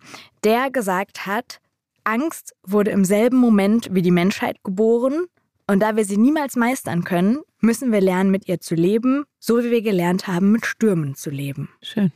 [0.43, 1.59] der gesagt hat,
[2.03, 5.25] Angst wurde im selben Moment wie die Menschheit geboren.
[5.67, 9.63] Und da wir sie niemals meistern können, müssen wir lernen, mit ihr zu leben, so
[9.63, 11.69] wie wir gelernt haben, mit Stürmen zu leben.
[11.81, 12.11] Schön.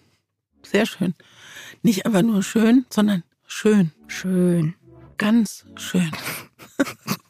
[0.64, 1.16] Sehr schön.
[1.82, 3.92] Nicht einfach nur schön, sondern schön.
[4.08, 4.76] Schön.
[5.18, 6.12] Ganz schön.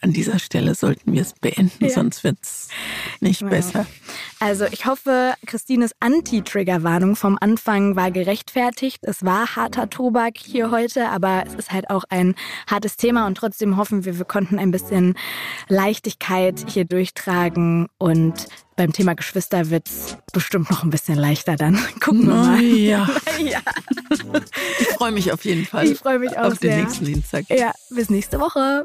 [0.00, 1.90] An dieser Stelle sollten wir es beenden, ja.
[1.90, 2.68] sonst wird es
[3.20, 3.48] nicht ja.
[3.48, 3.86] besser.
[4.40, 9.00] Also ich hoffe, Christines Anti-Trigger-Warnung vom Anfang war gerechtfertigt.
[9.02, 12.34] Es war harter Tobak hier heute, aber es ist halt auch ein
[12.66, 15.14] hartes Thema und trotzdem hoffen wir, wir konnten ein bisschen
[15.68, 21.78] Leichtigkeit hier durchtragen und beim Thema Geschwister wird es bestimmt noch ein bisschen leichter dann.
[22.00, 22.62] Gucken wir mal.
[22.62, 23.08] Ja.
[23.38, 23.60] ja.
[24.80, 25.86] Ich freue mich auf jeden Fall.
[25.86, 26.76] Ich freue mich auch auf sehr.
[26.76, 27.44] den nächsten Dienstag.
[27.48, 28.84] Ja, bis nächste Woche.